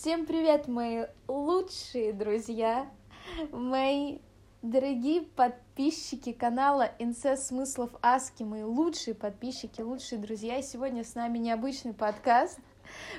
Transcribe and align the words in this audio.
Всем 0.00 0.26
привет, 0.26 0.68
мои 0.68 1.06
лучшие 1.26 2.12
друзья, 2.12 2.88
мои 3.50 4.18
дорогие 4.62 5.22
подписчики 5.22 6.32
канала 6.32 6.92
Инцест 7.00 7.48
Смыслов 7.48 7.90
Аски, 8.00 8.44
мои 8.44 8.62
лучшие 8.62 9.16
подписчики, 9.16 9.80
лучшие 9.80 10.20
друзья. 10.20 10.62
Сегодня 10.62 11.02
с 11.02 11.16
нами 11.16 11.38
необычный 11.38 11.94
подкаст, 11.94 12.60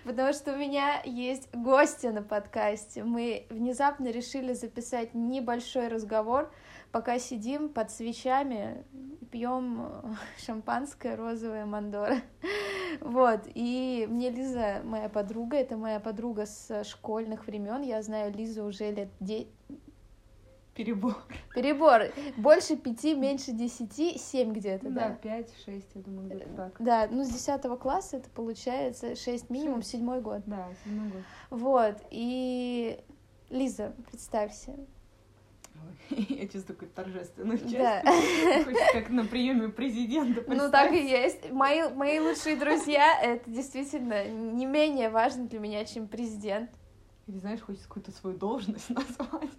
потому 0.05 0.31
что 0.31 0.53
у 0.53 0.55
меня 0.55 1.01
есть 1.03 1.53
гости 1.53 2.07
на 2.07 2.21
подкасте. 2.21 3.03
Мы 3.03 3.45
внезапно 3.49 4.07
решили 4.07 4.53
записать 4.53 5.13
небольшой 5.13 5.89
разговор, 5.89 6.49
пока 6.91 7.19
сидим 7.19 7.69
под 7.69 7.91
свечами, 7.91 8.83
пьем 9.31 10.17
шампанское 10.37 11.15
розовое 11.15 11.65
Мандора. 11.65 12.17
Вот, 13.01 13.41
и 13.53 14.07
мне 14.09 14.31
Лиза, 14.31 14.81
моя 14.83 15.09
подруга, 15.09 15.57
это 15.57 15.77
моя 15.77 15.99
подруга 15.99 16.47
с 16.47 16.83
школьных 16.83 17.45
времен. 17.45 17.83
Я 17.83 18.01
знаю 18.01 18.33
Лизу 18.33 18.63
уже 18.65 18.91
лет 18.91 19.09
де... 19.19 19.47
Перебор. 20.73 21.15
Перебор. 21.53 22.01
Больше 22.37 22.75
пяти, 22.77 23.13
меньше 23.13 23.51
десяти, 23.51 24.17
семь 24.17 24.53
где-то, 24.53 24.89
Да, 24.89 25.09
да? 25.09 25.15
пять, 25.15 25.51
шесть, 25.63 25.89
я 25.93 26.01
думаю, 26.01 26.29
где-то 26.29 26.49
так. 26.55 26.75
Да, 26.79 27.07
ну 27.11 27.23
с 27.23 27.29
десятого 27.29 27.75
класса 27.75 28.17
это 28.17 28.29
получается 28.31 29.15
шесть 29.15 29.49
минимум, 29.51 29.81
Шесть. 29.81 29.91
седьмой 29.91 30.21
год. 30.21 30.41
Да, 30.47 30.67
седьмой 30.83 31.09
год. 31.11 31.21
Вот, 31.51 31.95
и 32.09 32.99
Лиза, 33.49 33.93
представься. 34.09 34.75
Я 36.09 36.47
чувствую 36.47 36.77
какую-то 36.77 36.95
торжественную 36.95 37.57
часть. 37.59 37.77
Да. 37.77 38.03
Как 38.93 39.09
на 39.09 39.25
приеме 39.25 39.69
президента 39.69 40.43
Ну, 40.47 40.69
так 40.69 40.91
и 40.91 41.07
есть. 41.07 41.51
Мои, 41.51 41.89
мои 41.89 42.19
лучшие 42.19 42.55
друзья— 42.55 43.19
это 43.21 43.49
действительно 43.49 44.27
не 44.27 44.65
менее 44.65 45.09
важно 45.09 45.47
для 45.47 45.59
меня, 45.59 45.85
чем 45.85 46.07
президент. 46.07 46.69
Или 47.27 47.37
знаешь, 47.37 47.61
хочется 47.61 47.87
какую-то 47.87 48.11
свою 48.11 48.37
должность 48.37 48.89
назвать, 48.89 49.51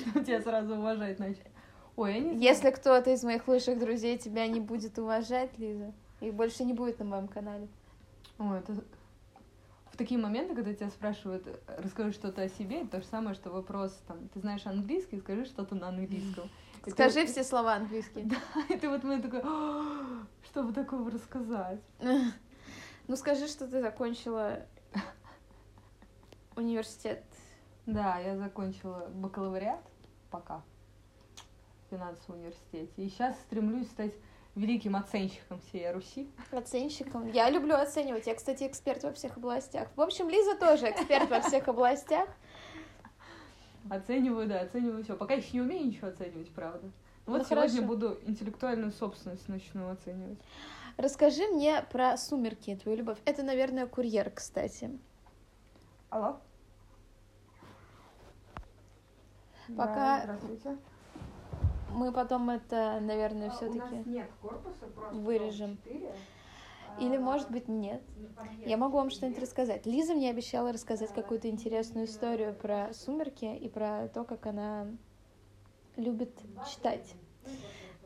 чтобы 0.00 0.24
тебя 0.24 0.40
сразу 0.40 0.76
уважать 0.76 1.18
начали. 1.18 1.50
Ой, 1.96 2.14
я 2.14 2.18
не 2.20 2.30
знаю. 2.30 2.42
Если 2.42 2.70
кто-то 2.70 3.10
из 3.10 3.22
моих 3.22 3.46
лучших 3.48 3.78
друзей 3.78 4.16
тебя 4.16 4.46
не 4.46 4.60
будет 4.60 4.98
уважать, 4.98 5.50
Лиза, 5.58 5.92
их 6.20 6.32
больше 6.34 6.64
не 6.64 6.72
будет 6.72 6.98
на 6.98 7.04
моем 7.04 7.28
канале. 7.28 7.68
Ой, 8.38 8.58
это... 8.58 8.74
В 9.92 9.96
такие 9.98 10.18
моменты, 10.18 10.54
когда 10.54 10.72
тебя 10.72 10.88
спрашивают, 10.88 11.46
расскажи 11.78 12.12
что-то 12.12 12.40
о 12.42 12.48
себе, 12.48 12.86
то 12.86 13.00
же 13.00 13.06
самое, 13.06 13.34
что 13.34 13.50
вопрос, 13.50 13.92
там, 14.08 14.26
ты 14.28 14.40
знаешь 14.40 14.64
английский, 14.66 15.18
скажи 15.20 15.44
что-то 15.44 15.74
на 15.74 15.88
английском. 15.88 16.44
И 16.78 16.84
ты 16.86 16.90
Скажи 16.92 17.20
вот- 17.20 17.28
все 17.28 17.44
слова 17.44 17.74
английские. 17.74 18.30
И 18.70 18.76
ты 18.78 18.88
вот 18.88 19.04
мне 19.04 19.20
такой, 19.20 19.42
«А, 19.44 20.24
что 20.44 20.62
бы 20.62 20.72
такого 20.72 21.10
рассказать? 21.10 21.80
Ну, 23.08 23.16
скажи, 23.16 23.48
что 23.48 23.66
ты 23.66 23.82
закончила 23.82 24.60
университет. 26.54 27.24
Да, 27.84 28.18
я 28.20 28.36
закончила 28.36 29.08
бакалавриат 29.12 29.82
пока 30.30 30.62
в 31.86 31.90
финансовом 31.90 32.38
университете. 32.40 32.92
И 32.96 33.08
сейчас 33.08 33.36
стремлюсь 33.40 33.90
стать 33.90 34.14
великим 34.54 34.96
оценщиком 34.96 35.60
всей 35.60 35.90
Руси. 35.92 36.28
Оценщиком. 36.50 37.26
Я 37.30 37.50
люблю 37.50 37.74
оценивать. 37.74 38.26
Я, 38.26 38.34
кстати, 38.34 38.66
эксперт 38.66 39.02
во 39.02 39.12
всех 39.12 39.36
областях. 39.36 39.88
В 39.96 40.00
общем, 40.00 40.28
Лиза 40.28 40.54
тоже 40.56 40.90
эксперт 40.90 41.30
во 41.30 41.40
всех 41.40 41.68
областях. 41.68 42.28
Оцениваю, 43.90 44.46
да, 44.48 44.60
оцениваю 44.60 45.02
все. 45.04 45.16
Пока 45.16 45.34
еще 45.34 45.48
не 45.54 45.60
умею 45.62 45.86
ничего 45.86 46.08
оценивать, 46.08 46.50
правда. 46.50 46.80
Ну, 47.26 47.32
Ну, 47.32 47.38
вот 47.38 47.46
сегодня 47.46 47.68
хорошо. 47.70 47.86
буду 47.86 48.18
интеллектуальную 48.26 48.92
собственность 48.92 49.48
начну 49.48 49.88
оценивать. 49.90 50.38
Расскажи 50.96 51.46
мне 51.48 51.82
про 51.90 52.16
«Сумерки», 52.16 52.76
твою 52.76 52.98
любовь. 52.98 53.18
Это, 53.24 53.42
наверное, 53.42 53.86
курьер, 53.86 54.30
кстати. 54.30 54.90
Алло? 56.10 56.38
Пока- 59.76 59.94
Да, 60.26 60.36
здравствуйте. 60.36 60.76
Мы 61.92 62.12
потом 62.12 62.50
это, 62.50 62.98
наверное, 63.00 63.48
А, 63.48 63.50
все 63.50 63.66
У 63.68 63.74
нас 63.74 63.88
таки 63.90 64.08
нет 64.08 64.30
корпуса, 64.40 64.86
просто 64.94 65.14
вырежем. 65.14 65.76
четыре. 65.78 66.14
Или, 66.98 67.16
А, 67.16 67.20
может 67.20 67.50
быть, 67.50 67.68
нет. 67.68 68.02
подъезд 68.36 68.66
Я 68.66 68.76
могу 68.76 68.96
вам 68.98 69.10
что-нибудь 69.10 69.40
рассказать. 69.40 69.86
Лиза 69.86 70.14
мне 70.14 70.30
обещала 70.30 70.72
рассказать 70.72 71.12
какую-то 71.12 71.48
интересную 71.48 72.06
историю 72.06 72.54
про 72.54 72.92
«Сумерки» 72.92 73.44
и 73.44 73.68
про 73.68 74.08
то, 74.08 74.24
как 74.24 74.46
она 74.46 74.86
любит 75.96 76.38
читать. 76.70 77.14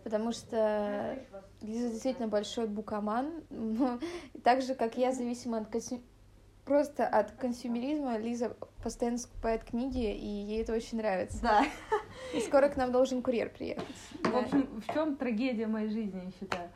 Потому 0.05 0.31
что 0.31 1.19
Лиза 1.63 1.91
действительно 1.91 2.29
большой 2.29 2.69
букоман. 2.69 3.45
но 3.51 3.99
Так 4.45 4.63
же, 4.63 4.75
как 4.77 4.97
я, 4.97 5.11
зависима 5.13 5.59
от 5.59 5.69
просто 6.67 7.07
от 7.07 7.31
консюмеризма, 7.31 8.19
Лиза 8.19 8.57
постоянно 8.83 9.19
скупает 9.19 9.65
книги, 9.65 10.13
и 10.13 10.27
ей 10.27 10.63
это 10.63 10.75
очень 10.75 10.99
нравится. 10.99 11.41
Да. 11.41 11.65
И 12.35 12.41
скоро 12.41 12.69
к 12.69 12.77
нам 12.77 12.93
должен 12.93 13.23
курьер 13.23 13.49
приехать. 13.49 13.87
В 14.23 14.37
общем, 14.37 14.69
в 14.81 14.93
чем 14.93 15.17
трагедия 15.17 15.67
моей 15.67 15.89
жизни, 15.89 16.23
я 16.25 16.31
считаю? 16.33 16.69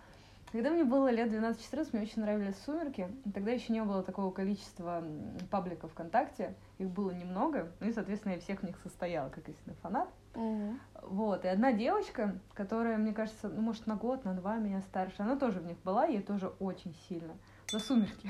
Когда 0.53 0.71
мне 0.71 0.83
было 0.83 1.11
лет 1.11 1.31
12-14, 1.31 1.89
мне 1.93 2.03
очень 2.03 2.23
нравились 2.23 2.57
«Сумерки». 2.65 3.09
И 3.25 3.31
Тогда 3.31 3.53
еще 3.53 3.73
не 3.73 3.85
было 3.85 4.03
такого 4.03 4.33
количества 4.33 5.05
пабликов 5.49 5.93
ВКонтакте. 5.93 6.55
Их 6.79 6.89
было 6.89 7.13
немного. 7.13 7.71
Ну 7.79 7.89
и, 7.89 7.93
соответственно, 7.93 8.33
я 8.33 8.41
всех 8.41 8.61
в 8.61 8.67
них 8.67 8.77
состояла, 8.83 9.29
как 9.29 9.49
истинный 9.49 9.77
фанат. 9.77 10.09
Мгм. 10.35 10.81
Вот. 11.03 11.45
И 11.45 11.49
одна 11.49 11.73
девочка, 11.73 12.37
которая, 12.55 12.99
мне 12.99 13.13
кажется, 13.13 13.49
ну, 13.49 13.61
может, 13.61 13.87
на 13.87 13.95
год, 13.95 14.25
на 14.25 14.35
два 14.35 14.57
меня 14.57 14.81
старше, 14.83 15.17
она 15.19 15.37
тоже 15.37 15.61
в 15.61 15.67
них 15.67 15.79
была, 15.85 16.07
ей 16.07 16.21
тоже 16.21 16.49
очень 16.59 16.97
сильно. 17.09 17.35
За 17.71 17.79
«Сумерки». 17.79 18.29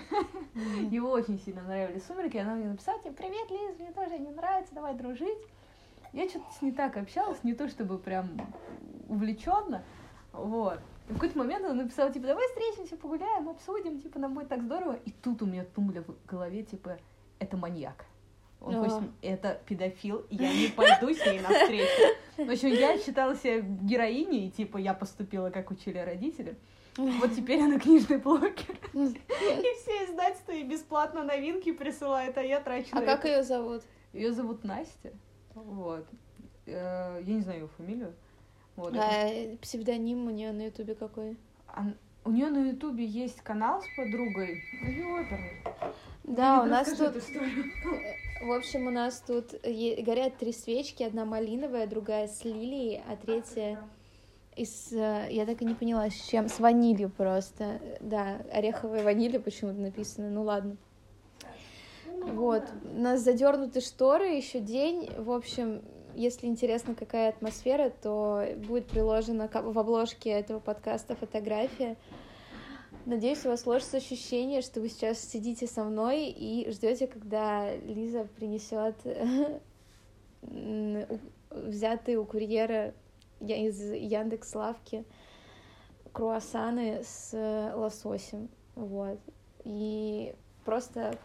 Мгм. 0.54 0.90
Его 0.90 1.10
очень 1.10 1.38
сильно 1.38 1.62
нравились 1.62 2.04
«Сумерки». 2.04 2.36
Она 2.36 2.56
мне 2.56 2.68
написала, 2.68 3.00
типа, 3.02 3.14
привет, 3.14 3.50
Лиз, 3.50 3.78
мне 3.78 3.90
тоже 3.90 4.14
они 4.14 4.28
нравятся, 4.30 4.74
давай 4.74 4.94
дружить. 4.94 5.38
Я 6.12 6.28
что-то 6.28 6.44
с 6.52 6.60
ней 6.60 6.72
так 6.72 6.96
общалась, 6.98 7.42
не 7.42 7.54
то 7.54 7.66
чтобы 7.68 7.98
прям 7.98 8.28
увлеченно, 9.08 9.82
вот. 10.32 10.78
И 11.08 11.12
в 11.12 11.14
какой-то 11.14 11.38
момент 11.38 11.64
она 11.64 11.74
написала, 11.74 12.12
типа, 12.12 12.26
давай 12.26 12.46
встретимся, 12.48 12.96
погуляем, 12.96 13.48
обсудим, 13.48 14.00
типа, 14.02 14.18
нам 14.18 14.34
будет 14.34 14.48
так 14.48 14.62
здорово. 14.62 14.98
И 15.06 15.10
тут 15.10 15.40
у 15.40 15.46
меня 15.46 15.64
тумля 15.64 16.02
в 16.02 16.26
голове, 16.26 16.62
типа, 16.62 16.98
это 17.38 17.56
маньяк. 17.56 18.04
Он 18.60 18.74
А. 18.74 18.78
хочет, 18.80 19.08
это 19.22 19.58
педофил, 19.66 20.26
я 20.28 20.52
не 20.52 20.68
пойду 20.68 21.14
с 21.14 21.24
ней 21.24 21.40
навстречу. 21.40 22.14
В 22.36 22.50
общем, 22.50 22.68
я 22.68 22.98
считала 22.98 23.34
себя 23.34 23.60
героиней, 23.60 24.50
типа, 24.50 24.76
я 24.76 24.92
поступила, 24.92 25.48
как 25.48 25.70
учили 25.70 25.96
родители. 25.96 26.58
Вот 27.20 27.34
теперь 27.34 27.60
она 27.62 27.78
книжный 27.78 28.18
блогер. 28.18 28.78
И 28.92 29.74
все 29.82 30.04
издательства 30.04 30.52
и 30.52 30.62
бесплатно 30.62 31.22
новинки 31.24 31.72
присылают, 31.72 32.36
а 32.36 32.42
я 32.42 32.60
трачу 32.60 32.88
А 32.92 33.00
как 33.02 33.24
ее 33.24 33.42
зовут? 33.42 33.82
Ее 34.12 34.32
зовут 34.32 34.64
Настя. 34.64 35.12
Вот. 35.54 36.06
Э, 36.66 37.22
Я 37.24 37.34
не 37.34 37.40
знаю 37.40 37.60
ее 37.60 37.68
фамилию. 37.76 38.14
Вот. 38.76 38.94
А 38.96 39.28
псевдоним 39.62 40.26
у 40.26 40.30
нее 40.30 40.52
на 40.52 40.66
Ютубе 40.66 40.94
какой? 40.94 41.36
А 41.68 41.84
У 42.24 42.30
нее 42.30 42.48
на 42.48 42.68
Ютубе 42.70 43.04
есть 43.04 43.40
канал 43.40 43.82
с 43.82 43.86
подругой. 43.96 44.62
Ну, 44.82 45.20
оперный. 45.20 45.62
Да, 46.24 46.60
у 46.60 46.64
Лида, 46.64 46.76
нас 46.76 46.92
тут, 46.92 47.14
в 48.42 48.52
общем, 48.52 48.86
у 48.86 48.90
нас 48.90 49.20
тут 49.26 49.52
горят 49.62 50.36
три 50.38 50.52
свечки, 50.52 51.02
одна 51.02 51.24
малиновая, 51.24 51.86
другая 51.86 52.28
с 52.28 52.44
лилией, 52.44 53.02
а 53.08 53.16
третья 53.16 53.78
из, 54.56 54.92
э, 54.92 55.28
я 55.30 55.46
так 55.46 55.62
и 55.62 55.64
не 55.64 55.74
поняла, 55.74 56.08
с 56.10 56.14
чем, 56.14 56.48
с 56.48 56.58
ванилью 56.58 57.10
просто, 57.10 57.80
да, 58.00 58.40
ореховой 58.52 59.02
ванилью 59.02 59.40
почему-то 59.40 59.78
написано, 59.78 60.30
ну 60.30 60.42
ладно. 60.42 60.76
Вот, 62.22 62.64
у 62.84 63.00
нас 63.00 63.20
задернуты 63.20 63.80
шторы, 63.80 64.26
еще 64.26 64.60
день, 64.60 65.08
в 65.16 65.30
общем, 65.30 65.82
если 66.14 66.46
интересно, 66.46 66.94
какая 66.94 67.30
атмосфера, 67.30 67.90
то 67.90 68.44
будет 68.66 68.86
приложена 68.88 69.48
в 69.48 69.78
обложке 69.78 70.30
этого 70.30 70.58
подкаста 70.58 71.14
фотография. 71.14 71.96
Надеюсь, 73.06 73.46
у 73.46 73.48
вас 73.48 73.62
сложится 73.62 73.96
ощущение, 73.96 74.60
что 74.60 74.80
вы 74.80 74.88
сейчас 74.88 75.18
сидите 75.20 75.66
со 75.66 75.84
мной 75.84 76.26
и 76.26 76.70
ждете, 76.70 77.06
когда 77.06 77.74
Лиза 77.76 78.26
принесет 78.36 78.96
взятые 81.50 82.18
у 82.18 82.24
курьера 82.24 82.94
из 83.40 83.80
Яндекс 83.80 84.54
Лавки 84.54 85.04
круассаны 86.12 87.02
с 87.04 87.72
лососем. 87.74 88.48
Вот. 88.74 89.18
И 89.64 90.34
просто 90.64 91.18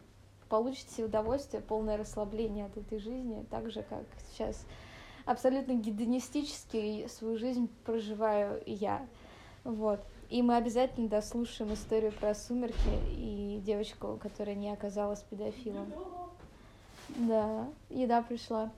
получите 0.50 1.04
удовольствие, 1.04 1.62
полное 1.62 1.98
расслабление 1.98 2.66
от 2.66 2.78
этой 2.78 3.00
жизни, 3.00 3.46
так 3.50 3.70
же, 3.72 3.84
как 3.84 4.04
сейчас 4.30 4.66
абсолютно 5.26 5.74
гедонистически 5.74 7.08
свою 7.08 7.38
жизнь 7.38 7.70
проживаю 7.84 8.62
я. 8.66 9.06
Вот. 9.64 10.00
И 10.30 10.42
мы 10.42 10.56
обязательно 10.56 11.08
дослушаем 11.08 11.74
историю 11.74 12.12
про 12.12 12.34
сумерки 12.34 12.76
и 13.16 13.62
девочку, 13.64 14.20
которая 14.22 14.56
не 14.56 14.72
оказалась 14.72 15.22
педофилом. 15.22 15.92
Да, 17.10 17.68
еда 17.90 18.22
пришла. 18.22 18.72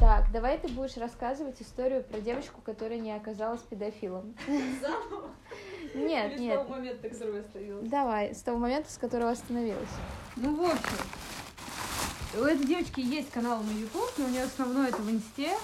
Так, 0.00 0.30
давай 0.30 0.58
ты 0.58 0.68
будешь 0.68 0.96
рассказывать 0.96 1.60
историю 1.60 2.04
про 2.04 2.20
девочку, 2.20 2.60
которая 2.60 3.00
не 3.00 3.10
оказалась 3.12 3.60
педофилом. 3.62 4.32
Заново? 4.46 5.30
Нет, 5.94 6.30
Или 6.32 6.36
с 6.36 6.40
нет. 6.40 6.54
того 6.54 6.68
момента, 6.70 7.08
который 7.08 7.40
остановилась? 7.40 7.88
Давай, 7.88 8.34
с 8.34 8.42
того 8.42 8.58
момента, 8.58 8.92
с 8.92 8.98
которого 8.98 9.30
остановилась. 9.30 9.88
Ну, 10.36 10.54
в 10.54 10.62
общем, 10.70 12.40
У 12.40 12.44
этой 12.44 12.64
девочки 12.64 13.00
есть 13.00 13.30
канал 13.32 13.60
на 13.62 13.70
YouTube, 13.72 14.12
но 14.18 14.26
у 14.26 14.28
нее 14.28 14.44
основной 14.44 14.88
это 14.90 15.02
в 15.02 15.10
Инсте. 15.10 15.56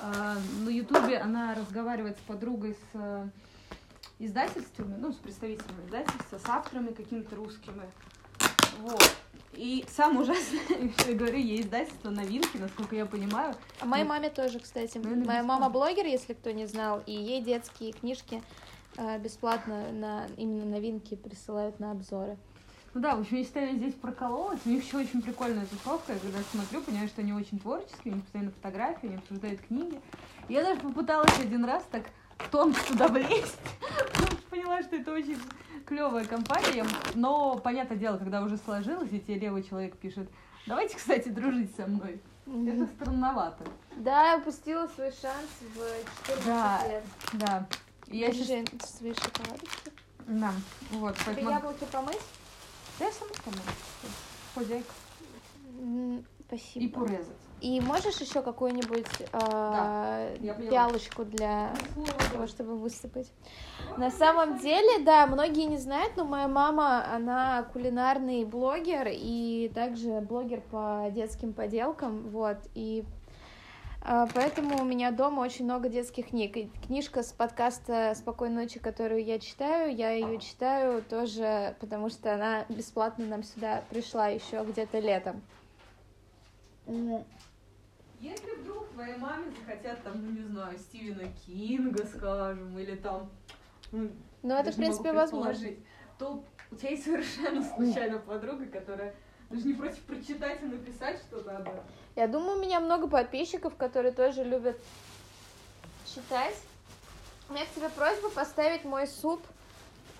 А, 0.00 0.36
на 0.64 0.68
Ютубе 0.68 1.16
она 1.18 1.54
разговаривает 1.54 2.18
с 2.18 2.22
подругой, 2.22 2.74
с 2.74 2.94
э, 2.94 3.26
издательствами, 4.18 4.96
ну, 4.98 5.12
с 5.12 5.16
представителями 5.16 5.86
издательства, 5.86 6.38
с 6.38 6.48
авторами 6.48 6.92
какими-то 6.92 7.36
русскими. 7.36 7.82
Вот. 8.80 9.16
И 9.54 9.84
самое 9.88 10.20
ужасное, 10.20 10.60
я 11.06 11.14
говорю, 11.14 11.38
ей 11.38 11.60
издательство 11.60 12.10
новинки, 12.10 12.56
насколько 12.56 12.96
я 12.96 13.06
понимаю. 13.06 13.54
А 13.80 13.84
моей 13.86 14.04
маме 14.04 14.30
тоже, 14.30 14.58
кстати. 14.60 14.98
Наверное, 14.98 15.26
Моя 15.26 15.42
мама 15.42 15.68
блогер, 15.68 16.06
если 16.06 16.32
кто 16.32 16.50
не 16.50 16.66
знал, 16.66 17.02
и 17.06 17.12
ей 17.12 17.42
детские 17.42 17.92
книжки 17.92 18.42
э, 18.96 19.18
бесплатно 19.18 19.92
на 19.92 20.26
именно 20.36 20.64
новинки 20.64 21.14
присылают 21.16 21.80
на 21.80 21.90
обзоры. 21.90 22.38
Ну 22.94 23.00
да, 23.00 23.16
в 23.16 23.20
общем, 23.20 23.38
я 23.38 23.72
здесь 23.72 23.94
прокололась, 23.94 24.60
у 24.66 24.68
них 24.68 24.84
еще 24.84 24.98
очень 24.98 25.22
прикольная 25.22 25.64
тусовка, 25.64 26.12
я 26.12 26.18
когда 26.18 26.38
смотрю, 26.50 26.82
понимаю, 26.82 27.08
что 27.08 27.22
они 27.22 27.32
очень 27.32 27.58
творческие, 27.58 28.12
у 28.12 28.16
них 28.16 28.24
постоянно 28.24 28.50
фотографии, 28.50 29.06
они 29.06 29.16
обсуждают 29.16 29.60
книги. 29.62 29.98
Я 30.50 30.62
даже 30.62 30.80
попыталась 30.80 31.38
один 31.38 31.64
раз 31.64 31.84
так 31.90 32.04
тонко 32.50 32.78
туда 32.86 33.08
влезть, 33.08 33.56
поняла, 34.52 34.82
что 34.82 34.96
это 34.96 35.12
очень 35.12 35.38
клевая 35.86 36.26
компания, 36.26 36.84
но, 37.14 37.56
понятное 37.56 37.96
дело, 37.96 38.18
когда 38.18 38.42
уже 38.42 38.58
сложилось, 38.58 39.10
и 39.10 39.18
тебе 39.18 39.38
левый 39.38 39.62
человек 39.62 39.96
пишет, 39.96 40.28
давайте, 40.66 40.96
кстати, 40.96 41.30
дружить 41.30 41.74
со 41.74 41.86
мной. 41.86 42.20
Это 42.46 42.86
странновато. 42.86 43.64
Да, 43.96 44.32
я 44.32 44.38
упустила 44.38 44.86
свой 44.88 45.10
шанс 45.10 45.48
в 45.74 46.26
14 46.26 46.44
Да. 46.46 46.86
лет. 46.86 47.04
Да. 47.32 47.66
Я 48.08 48.30
сейчас... 48.32 48.48
Держи 48.48 48.66
свои 48.84 49.14
шоколадочки. 49.14 49.90
Да, 50.26 50.52
вот, 50.90 51.16
поэтому... 51.24 51.50
яблоки 51.50 51.84
помыть? 51.90 52.20
Да, 52.98 53.06
я 53.06 53.12
сама 53.12 53.30
помогу. 53.42 53.62
Хозяйка. 54.54 54.92
Спасибо. 56.46 56.84
И 56.84 56.88
порезать. 56.88 57.36
И 57.62 57.80
можешь 57.80 58.16
еще 58.16 58.42
какую-нибудь 58.42 59.06
э, 59.20 60.36
поняла. 60.36 60.54
пиалочку 60.68 61.24
для 61.24 61.72
того, 62.32 62.48
чтобы 62.48 62.76
высыпать? 62.76 63.30
На 63.96 64.10
самом 64.10 64.58
деле, 64.58 65.04
да, 65.04 65.28
многие 65.28 65.66
не 65.66 65.76
знают, 65.76 66.16
но 66.16 66.24
моя 66.24 66.48
мама, 66.48 67.06
она 67.14 67.62
кулинарный 67.72 68.44
блогер 68.44 69.06
и 69.08 69.70
также 69.72 70.20
блогер 70.20 70.60
по 70.72 71.06
детским 71.12 71.52
поделкам, 71.52 72.30
вот, 72.30 72.58
и 72.74 73.04
а, 74.04 74.26
Поэтому 74.34 74.80
у 74.80 74.84
меня 74.84 75.12
дома 75.12 75.40
очень 75.40 75.64
много 75.64 75.88
детских 75.88 76.30
книг. 76.30 76.56
И 76.56 76.68
книжка 76.84 77.22
с 77.22 77.32
подкаста 77.32 78.12
«Спокойной 78.16 78.64
ночи», 78.64 78.80
которую 78.80 79.24
я 79.24 79.38
читаю, 79.38 79.94
я 79.94 80.10
ее 80.10 80.40
читаю 80.40 81.00
тоже, 81.02 81.76
потому 81.78 82.10
что 82.10 82.34
она 82.34 82.64
бесплатно 82.68 83.24
нам 83.24 83.44
сюда 83.44 83.84
пришла 83.88 84.26
еще 84.26 84.64
где-то 84.64 84.98
летом. 84.98 85.40
Если 88.22 88.52
вдруг 88.52 88.88
твоей 88.90 89.16
маме 89.16 89.50
захотят 89.50 90.00
там, 90.04 90.24
ну 90.24 90.30
не 90.30 90.44
знаю, 90.44 90.78
Стивена 90.78 91.24
Кинга, 91.44 92.06
скажем, 92.06 92.78
или 92.78 92.94
там... 92.94 93.28
Ну, 93.90 94.10
Ну, 94.42 94.54
это, 94.54 94.70
в 94.70 94.76
принципе, 94.76 95.12
возможно. 95.12 95.68
То 96.20 96.44
у 96.70 96.76
тебя 96.76 96.90
есть 96.90 97.02
совершенно 97.02 97.64
случайно 97.64 98.20
подруга, 98.20 98.66
которая 98.66 99.12
даже 99.50 99.66
не 99.66 99.74
против 99.74 99.98
прочитать 100.04 100.62
и 100.62 100.66
написать 100.66 101.18
что-то 101.18 101.56
об 101.56 101.62
этом. 101.62 101.84
Я 102.14 102.28
думаю, 102.28 102.58
у 102.58 102.62
меня 102.62 102.78
много 102.78 103.08
подписчиков, 103.08 103.74
которые 103.74 104.12
тоже 104.12 104.44
любят 104.44 104.78
читать. 106.06 106.54
У 107.48 107.54
меня 107.54 107.64
к 107.64 107.70
тебе 107.70 107.88
просьба 107.88 108.30
поставить 108.30 108.84
мой 108.84 109.08
суп 109.08 109.42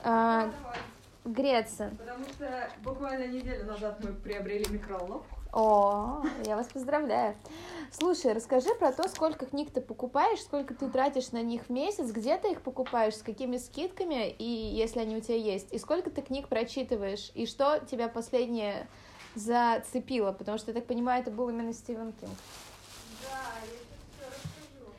а, 0.03 0.51
давай. 0.51 0.79
греться. 1.25 1.93
Потому 1.97 2.25
что 2.25 2.69
буквально 2.83 3.29
неделю 3.29 3.65
назад 3.65 4.03
мы 4.03 4.13
приобрели 4.13 4.67
микроволновку. 4.71 5.42
О, 5.53 6.23
я 6.47 6.57
вас 6.57 6.67
поздравляю. 6.69 7.37
Слушай, 7.91 8.33
расскажи 8.33 8.75
про 8.75 8.91
то, 8.91 9.07
сколько 9.07 9.45
книг 9.45 9.71
ты 9.71 9.83
покупаешь, 9.83 10.41
сколько 10.41 10.73
ты 10.73 10.89
тратишь 10.89 11.33
на 11.33 11.43
них 11.43 11.65
в 11.67 11.71
месяц, 11.71 12.11
где 12.11 12.39
ты 12.39 12.53
их 12.53 12.63
покупаешь, 12.63 13.17
с 13.17 13.23
какими 13.23 13.59
скидками, 13.59 14.31
и 14.31 14.45
если 14.45 15.01
они 15.01 15.15
у 15.15 15.21
тебя 15.21 15.37
есть, 15.37 15.71
и 15.71 15.79
сколько 15.79 16.09
ты 16.09 16.23
книг 16.23 16.49
прочитываешь, 16.49 17.31
и 17.35 17.45
что 17.45 17.81
тебя 17.81 18.09
последнее 18.09 18.89
зацепило, 19.35 20.33
потому 20.33 20.57
что, 20.57 20.71
я 20.71 20.75
так 20.75 20.87
понимаю, 20.87 21.21
это 21.21 21.31
был 21.31 21.51
именно 21.51 21.75
Стивен 21.75 22.15
Кинг. 22.15 22.33
Да, 23.23 23.39
я 23.61 23.67
сейчас 23.67 24.01
все 24.17 24.27
расскажу. 24.31 24.91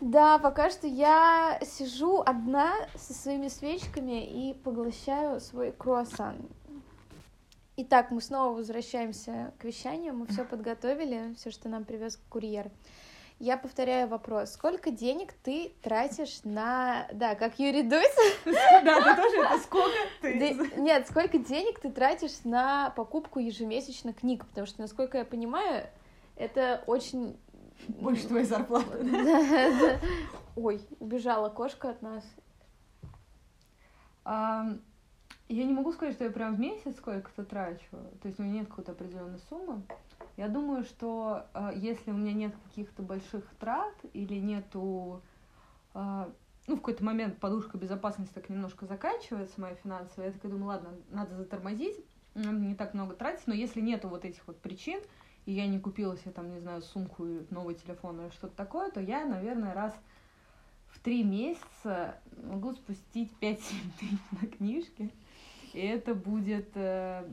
Да, 0.00 0.38
пока 0.38 0.70
что 0.70 0.86
я 0.86 1.60
сижу 1.62 2.22
одна 2.24 2.72
со 2.94 3.12
своими 3.12 3.48
свечками 3.48 4.24
и 4.24 4.54
поглощаю 4.54 5.40
свой 5.40 5.72
круассан. 5.72 6.48
Итак, 7.82 8.10
мы 8.10 8.20
снова 8.20 8.54
возвращаемся 8.54 9.54
к 9.58 9.64
вещанию. 9.64 10.12
Мы 10.12 10.26
все 10.26 10.44
подготовили, 10.44 11.32
все, 11.38 11.50
что 11.50 11.70
нам 11.70 11.86
привез 11.86 12.20
курьер. 12.28 12.70
Я 13.38 13.56
повторяю 13.56 14.06
вопрос. 14.06 14.52
Сколько 14.52 14.90
денег 14.90 15.32
ты 15.32 15.72
тратишь 15.80 16.40
на... 16.44 17.08
Да, 17.10 17.34
как 17.34 17.58
Юрий 17.58 17.82
Дудь. 17.82 18.04
Да, 18.84 19.00
ты 19.00 19.16
тоже 19.16 19.36
это 19.38 19.58
сколько 19.62 19.96
ты? 20.20 20.78
Нет, 20.78 21.08
сколько 21.08 21.38
денег 21.38 21.80
ты 21.80 21.90
тратишь 21.90 22.44
на 22.44 22.90
покупку 22.90 23.38
ежемесячно 23.38 24.12
книг? 24.12 24.44
Потому 24.44 24.66
что, 24.66 24.82
насколько 24.82 25.16
я 25.16 25.24
понимаю, 25.24 25.86
это 26.36 26.84
очень... 26.86 27.40
Больше 27.88 28.28
твоей 28.28 28.44
зарплаты. 28.44 29.02
Да, 29.04 29.70
да. 29.80 30.00
Ой, 30.54 30.82
убежала 30.98 31.48
кошка 31.48 31.88
от 31.88 32.02
нас. 32.02 32.24
Я 35.50 35.64
не 35.64 35.72
могу 35.72 35.90
сказать, 35.92 36.14
что 36.14 36.22
я 36.22 36.30
прям 36.30 36.54
в 36.54 36.60
месяц 36.60 36.96
сколько-то 36.96 37.44
трачу. 37.44 37.90
То 38.22 38.28
есть 38.28 38.38
у 38.38 38.44
меня 38.44 38.60
нет 38.60 38.68
какой-то 38.68 38.92
определенной 38.92 39.40
суммы. 39.48 39.82
Я 40.36 40.46
думаю, 40.46 40.84
что 40.84 41.44
а, 41.54 41.72
если 41.74 42.12
у 42.12 42.16
меня 42.16 42.32
нет 42.32 42.54
каких-то 42.68 43.02
больших 43.02 43.44
трат 43.58 43.94
или 44.12 44.34
нету... 44.34 45.22
а, 45.92 46.32
ну, 46.68 46.76
в 46.76 46.78
какой-то 46.78 47.04
момент 47.04 47.38
подушка 47.38 47.78
безопасности 47.78 48.32
так 48.32 48.48
немножко 48.48 48.86
заканчивается, 48.86 49.60
моя 49.60 49.74
финансовая, 49.74 50.28
я 50.28 50.32
такая 50.32 50.52
думаю, 50.52 50.68
ладно, 50.68 50.90
надо 51.10 51.34
затормозить, 51.34 51.96
не 52.36 52.76
так 52.76 52.94
много 52.94 53.14
тратить, 53.14 53.48
но 53.48 53.54
если 53.54 53.80
нету 53.80 54.08
вот 54.08 54.24
этих 54.24 54.46
вот 54.46 54.56
причин, 54.60 55.00
и 55.46 55.52
я 55.52 55.66
не 55.66 55.80
купила 55.80 56.16
себе 56.16 56.30
там, 56.30 56.48
не 56.52 56.60
знаю, 56.60 56.80
сумку, 56.80 57.26
или 57.26 57.44
новый 57.50 57.74
телефон 57.74 58.20
или 58.20 58.30
что-то 58.30 58.54
такое, 58.54 58.92
то 58.92 59.00
я, 59.00 59.24
наверное, 59.24 59.74
раз 59.74 59.92
в 60.90 61.00
три 61.00 61.24
месяца 61.24 62.20
могу 62.44 62.72
спустить 62.72 63.32
5-7 63.40 63.58
тысяч 63.98 64.18
на 64.40 64.46
книжки. 64.46 65.10
Это 65.74 66.14
будет 66.14 66.70
э, 66.74 67.24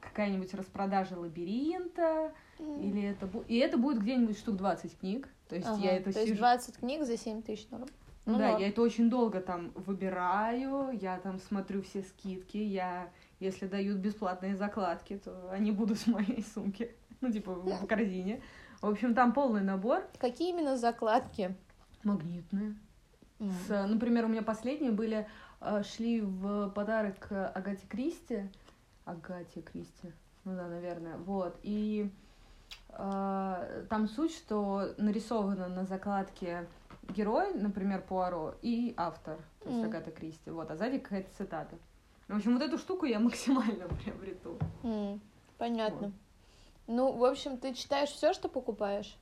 какая-нибудь 0.00 0.52
распродажа 0.54 1.18
лабиринта, 1.18 2.32
или 2.58 3.02
это 3.02 3.26
бу- 3.26 3.44
и 3.46 3.56
это 3.58 3.76
будет 3.76 4.02
где-нибудь 4.02 4.38
штук 4.38 4.56
20 4.56 4.98
книг. 4.98 5.28
То 5.48 5.56
есть 5.56 5.68
Ага, 5.68 5.82
я 5.82 5.92
это 5.96 6.12
То 6.12 6.18
есть 6.20 6.30
сижу. 6.32 6.38
20 6.38 6.76
книг 6.78 7.04
за 7.04 7.16
7 7.16 7.42
тысяч 7.42 7.68
норм. 7.70 7.86
Ну 8.24 8.38
да, 8.38 8.52
да. 8.52 8.58
я 8.58 8.68
это 8.68 8.82
очень 8.82 9.08
долго 9.08 9.40
там 9.40 9.70
выбираю, 9.76 10.90
я 11.00 11.18
там 11.18 11.38
смотрю 11.38 11.82
все 11.82 12.02
скидки, 12.02 12.56
я, 12.56 13.08
если 13.38 13.68
дают 13.68 13.98
бесплатные 13.98 14.56
закладки, 14.56 15.16
то 15.18 15.48
они 15.52 15.70
будут 15.70 15.98
в 15.98 16.06
моей 16.08 16.42
сумке, 16.42 16.90
ну, 17.20 17.30
типа, 17.30 17.54
в 17.54 17.86
корзине. 17.86 18.42
В 18.80 18.88
общем, 18.88 19.14
там 19.14 19.32
полный 19.32 19.62
набор. 19.62 20.04
Какие 20.18 20.50
именно 20.50 20.76
закладки? 20.76 21.54
Магнитные. 22.02 22.76
М. 23.38 23.50
С, 23.50 23.86
например, 23.86 24.24
у 24.24 24.28
меня 24.28 24.42
последние 24.42 24.92
были, 24.92 25.26
э, 25.60 25.82
шли 25.82 26.20
в 26.20 26.70
подарок 26.70 27.30
Агате 27.30 27.86
Кристи. 27.88 28.48
Агате 29.04 29.62
Кристи, 29.62 30.12
ну 30.44 30.56
да, 30.56 30.66
наверное, 30.68 31.16
вот. 31.18 31.56
И 31.62 32.10
э, 32.90 33.84
там 33.88 34.08
суть, 34.08 34.32
что 34.34 34.94
нарисовано 34.98 35.68
на 35.68 35.84
закладке 35.84 36.66
герой, 37.10 37.54
например, 37.54 38.02
Пуаро, 38.02 38.54
и 38.62 38.94
автор, 38.96 39.36
то 39.62 39.68
есть 39.68 39.80
М. 39.82 39.90
Агата 39.90 40.10
Кристи, 40.10 40.50
вот, 40.50 40.70
а 40.70 40.76
сзади 40.76 40.98
какая-то 40.98 41.28
цитата. 41.36 41.76
В 42.28 42.34
общем, 42.34 42.54
вот 42.54 42.62
эту 42.62 42.78
штуку 42.78 43.06
я 43.06 43.20
максимально 43.20 43.86
приобрету. 44.04 44.58
М, 44.82 45.20
Понятно. 45.58 46.12
Ну, 46.88 47.12
в 47.12 47.24
общем, 47.24 47.58
ты 47.58 47.74
читаешь 47.74 48.10
все, 48.10 48.32
что 48.32 48.48
покупаешь? 48.48 49.16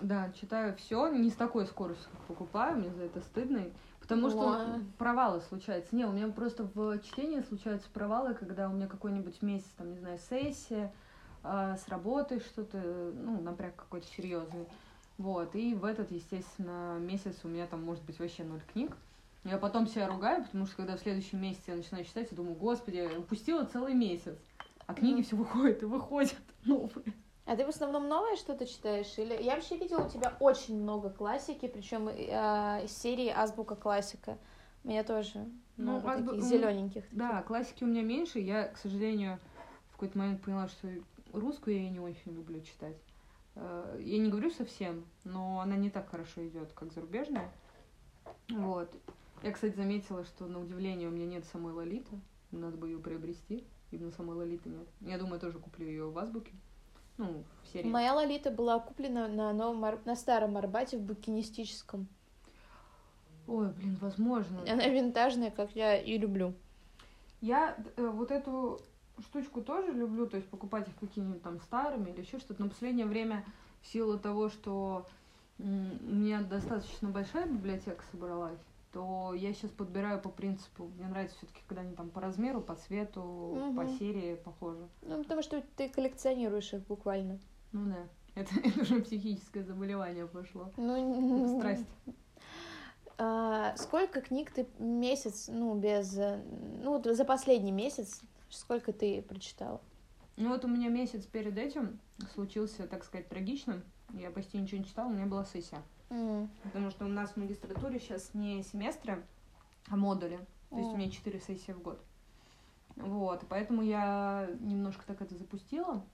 Да, 0.00 0.32
читаю 0.32 0.74
все, 0.76 1.08
не 1.08 1.30
с 1.30 1.36
такой 1.36 1.64
скоростью, 1.66 2.10
как 2.10 2.20
покупаю, 2.26 2.76
мне 2.76 2.92
за 2.92 3.04
это 3.04 3.20
стыдно. 3.20 3.72
Потому 4.00 4.30
что 4.30 4.58
Ой. 4.64 4.82
провалы 4.98 5.40
случаются. 5.40 5.94
Не, 5.94 6.06
у 6.06 6.12
меня 6.12 6.28
просто 6.32 6.64
в 6.64 6.98
чтении 7.00 7.40
случаются 7.40 7.88
провалы, 7.90 8.34
когда 8.34 8.68
у 8.68 8.72
меня 8.72 8.88
какой-нибудь 8.88 9.42
месяц, 9.42 9.68
там, 9.76 9.92
не 9.92 9.98
знаю, 9.98 10.18
сессия, 10.18 10.92
а, 11.44 11.76
с 11.76 11.88
работой 11.88 12.40
что-то, 12.40 12.78
ну, 13.14 13.40
напряг 13.40 13.76
какой-то 13.76 14.06
серьезный. 14.08 14.68
Вот, 15.18 15.54
и 15.54 15.74
в 15.74 15.84
этот, 15.84 16.10
естественно, 16.10 16.98
месяц 16.98 17.40
у 17.44 17.48
меня 17.48 17.66
там 17.68 17.82
может 17.84 18.04
быть 18.04 18.18
вообще 18.18 18.42
ноль 18.44 18.62
книг. 18.62 18.96
Я 19.44 19.58
потом 19.58 19.86
себя 19.86 20.08
ругаю, 20.08 20.44
потому 20.44 20.66
что 20.66 20.76
когда 20.76 20.96
в 20.96 21.00
следующем 21.00 21.40
месяце 21.40 21.70
я 21.70 21.76
начинаю 21.76 22.04
читать, 22.04 22.28
я 22.30 22.36
думаю, 22.36 22.56
господи, 22.56 22.96
я 22.96 23.18
упустила 23.18 23.64
целый 23.64 23.94
месяц. 23.94 24.38
А 24.86 24.94
книги 24.94 25.20
Мгм. 25.20 25.22
все 25.22 25.36
выходят 25.36 25.82
и 25.82 25.86
выходят 25.86 26.36
новые. 26.64 27.14
А 27.52 27.56
ты 27.56 27.66
в 27.66 27.68
основном 27.68 28.08
новое 28.08 28.36
что-то 28.36 28.66
читаешь? 28.66 29.12
Или 29.18 29.34
я 29.42 29.56
вообще 29.56 29.76
видела 29.76 30.06
у 30.06 30.08
тебя 30.08 30.34
очень 30.40 30.82
много 30.82 31.10
классики, 31.10 31.68
причем 31.68 32.08
из 32.08 32.96
серии 32.96 33.28
Азбука 33.28 33.76
классика. 33.76 34.38
У 34.84 34.88
меня 34.88 35.04
тоже 35.04 35.46
Ну, 35.76 35.92
много 36.00 36.12
азбу- 36.12 36.30
таких 36.30 36.44
зелененьких. 36.44 37.04
Да, 37.12 37.42
классики 37.42 37.84
у 37.84 37.88
меня 37.88 38.00
меньше. 38.00 38.38
Я, 38.38 38.68
к 38.68 38.78
сожалению, 38.78 39.38
в 39.90 39.92
какой-то 39.92 40.16
момент 40.16 40.40
поняла, 40.40 40.66
что 40.68 40.88
русскую 41.34 41.76
я 41.76 41.90
не 41.90 42.00
очень 42.00 42.32
люблю 42.32 42.58
читать. 42.62 42.96
Э, 43.56 43.98
Я 44.02 44.16
не 44.16 44.30
говорю 44.30 44.48
совсем, 44.50 45.04
но 45.24 45.60
она 45.60 45.76
не 45.76 45.90
так 45.90 46.08
хорошо 46.08 46.48
идет, 46.48 46.72
как 46.72 46.90
зарубежная. 46.94 47.52
Вот. 48.48 48.90
Я, 49.42 49.52
кстати, 49.52 49.74
заметила, 49.76 50.24
что 50.24 50.46
на 50.46 50.58
удивление 50.58 51.06
у 51.06 51.12
меня 51.12 51.26
нет 51.26 51.44
самой 51.52 51.74
Лолиты. 51.74 52.18
Надо 52.50 52.78
бы 52.78 52.88
ее 52.88 52.98
приобрести. 52.98 53.62
Именно 53.90 54.12
самой 54.12 54.36
Лолиты 54.38 54.70
нет. 54.70 54.88
Я 55.02 55.18
думаю, 55.18 55.34
я 55.34 55.40
тоже 55.40 55.58
куплю 55.58 55.86
ее 55.86 56.08
в 56.10 56.16
азбуке. 56.16 56.52
Ну, 57.22 57.44
в 57.62 57.72
серии. 57.72 57.88
Моя 57.88 58.14
Лолита 58.14 58.50
была 58.50 58.78
куплена 58.80 59.28
на 59.28 59.52
новом 59.52 59.84
Ар- 59.84 60.00
на 60.04 60.16
старом 60.16 60.56
Арбате 60.56 60.98
в 60.98 61.02
букинистическом. 61.02 62.08
Ой, 63.46 63.68
блин, 63.72 63.96
возможно. 64.00 64.60
Она 64.68 64.86
винтажная, 64.88 65.50
как 65.50 65.74
я 65.74 65.96
и 65.96 66.16
люблю. 66.18 66.54
Я 67.40 67.76
э, 67.96 68.06
вот 68.06 68.30
эту 68.30 68.80
штучку 69.20 69.62
тоже 69.62 69.92
люблю, 69.92 70.26
то 70.26 70.36
есть 70.36 70.48
покупать 70.48 70.88
их 70.88 70.94
какими-нибудь 70.96 71.42
там 71.42 71.60
старыми 71.60 72.10
или 72.10 72.20
еще 72.20 72.38
что-то. 72.38 72.62
Но 72.62 72.68
в 72.68 72.72
последнее 72.72 73.06
время 73.06 73.44
в 73.82 73.86
силу 73.86 74.18
того, 74.18 74.48
что 74.48 75.06
у 75.58 75.64
меня 75.64 76.40
достаточно 76.42 77.08
большая 77.08 77.46
библиотека 77.46 78.02
собралась, 78.10 78.58
то 78.92 79.32
я 79.34 79.52
сейчас 79.54 79.70
подбираю 79.70 80.20
по 80.20 80.28
принципу. 80.28 80.84
Мне 80.96 81.08
нравится 81.08 81.36
все-таки, 81.38 81.60
когда 81.66 81.82
они 81.82 81.94
там 81.94 82.10
по 82.10 82.20
размеру, 82.20 82.60
по 82.60 82.74
цвету, 82.74 83.72
по 83.74 83.82
Мгм. 83.84 83.98
серии 83.98 84.34
похожи. 84.36 84.86
Ну, 85.02 85.22
потому 85.22 85.42
что 85.42 85.62
ты 85.76 85.88
коллекционируешь 85.88 86.72
их 86.74 86.86
буквально. 86.86 87.38
Ну 87.72 87.86
да. 87.86 88.06
Это, 88.34 88.54
это 88.64 88.80
уже 88.80 89.02
психическое 89.02 89.62
заболевание 89.62 90.26
пошло. 90.26 90.70
Ну, 90.78 91.58
страсть. 91.58 91.84
А, 93.18 93.76
сколько 93.76 94.22
книг 94.22 94.50
ты 94.52 94.66
месяц, 94.78 95.48
ну, 95.48 95.74
без... 95.78 96.16
Ну, 96.16 96.96
вот 96.98 97.04
за 97.04 97.24
последний 97.26 97.72
месяц, 97.72 98.22
сколько 98.48 98.92
ты 98.94 99.20
прочитала? 99.20 99.80
Ну 100.36 100.48
вот 100.48 100.64
у 100.64 100.68
меня 100.68 100.88
месяц 100.88 101.26
перед 101.26 101.58
этим 101.58 102.00
случился, 102.32 102.86
так 102.86 103.04
сказать, 103.04 103.28
трагичным. 103.28 103.82
Я 104.14 104.30
почти 104.30 104.56
ничего 104.58 104.78
не 104.80 104.86
читала, 104.86 105.08
у 105.08 105.12
меня 105.12 105.26
была 105.26 105.44
сессия. 105.44 105.82
М, 106.12 106.50
Потому 106.62 106.90
что 106.90 107.06
у 107.06 107.08
нас 107.08 107.30
в 107.30 107.36
магистратуре 107.38 107.98
сейчас 107.98 108.34
не 108.34 108.62
семестры, 108.62 109.24
а 109.88 109.96
модули. 109.96 110.38
То 110.70 110.76
есть 110.78 110.90
у 110.90 110.96
меня 110.96 111.10
четыре 111.10 111.40
сессии 111.40 111.72
в 111.72 111.80
год. 111.82 112.02
Вот, 112.96 113.44
поэтому 113.48 113.82
я 113.82 114.48
немножко 114.60 115.04
так 115.06 115.20
это 115.22 115.34
запустила. 115.34 116.04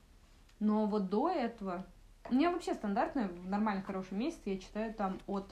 Но 0.61 0.87
вот 0.87 1.09
до 1.11 1.29
этого... 1.29 1.85
У 2.31 2.35
меня 2.35 2.51
вообще 2.53 2.75
стандартно, 2.75 3.29
в 3.29 3.49
нормальный 3.49 3.83
хороший 3.83 4.15
месяц 4.17 4.41
я 4.45 4.59
читаю 4.59 4.93
там 4.95 5.19
от 5.27 5.51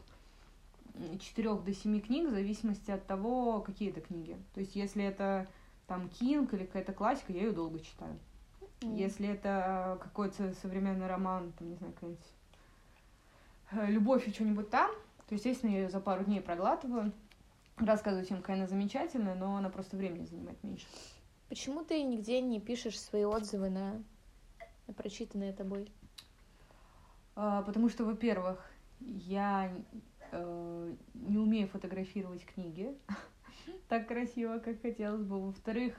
4 1.21 1.55
до 1.55 1.73
7 1.75 2.01
книг, 2.01 2.29
в 2.29 2.33
зависимости 2.33 2.91
от 2.91 3.05
того, 3.07 3.61
какие 3.61 3.91
это 3.91 4.01
книги. 4.01 4.37
То 4.55 4.61
есть 4.61 4.77
если 4.77 5.05
это 5.05 5.49
там 5.87 6.09
Кинг 6.09 6.53
или 6.55 6.65
какая-то 6.65 6.93
классика, 6.93 7.33
я 7.33 7.43
ее 7.43 7.53
долго 7.53 7.81
читаю. 7.81 8.19
м. 8.83 8.95
Если 8.95 9.27
это 9.29 9.99
какой-то 10.03 10.53
современный 10.55 11.07
роман, 11.07 11.53
там, 11.59 11.71
не 11.71 11.77
знаю, 11.77 11.93
какая-нибудь 11.95 12.27
любовь 13.73 14.27
и 14.29 14.33
что-нибудь 14.33 14.71
там, 14.71 14.91
то, 15.29 15.35
естественно, 15.35 15.71
я 15.71 15.83
ее 15.83 15.91
за 15.91 16.01
пару 16.01 16.25
дней 16.25 16.41
проглатываю. 16.41 17.13
Рассказываю 17.77 18.25
всем, 18.25 18.39
какая 18.39 18.57
она 18.57 18.67
замечательная, 18.67 19.35
но 19.35 19.57
она 19.57 19.69
просто 19.69 19.97
времени 19.97 20.25
занимает 20.25 20.63
меньше. 20.63 20.87
Почему 21.49 21.85
ты 21.85 22.03
нигде 22.03 22.41
не 22.41 22.61
пишешь 22.61 22.99
свои 22.99 23.25
отзывы 23.25 23.69
на, 23.69 24.03
на 24.87 24.95
прочитанное 24.95 25.53
тобой? 25.53 25.91
А, 27.35 27.63
потому 27.63 27.89
что, 27.89 28.05
во-первых, 28.05 28.65
я 29.01 29.73
э, 30.33 30.95
не 31.15 31.39
умею 31.39 31.69
фотографировать 31.69 32.45
книги 32.47 32.97
так 33.89 34.09
красиво, 34.09 34.59
как 34.59 34.81
хотелось 34.81 35.23
бы. 35.23 35.39
Во-вторых, 35.47 35.95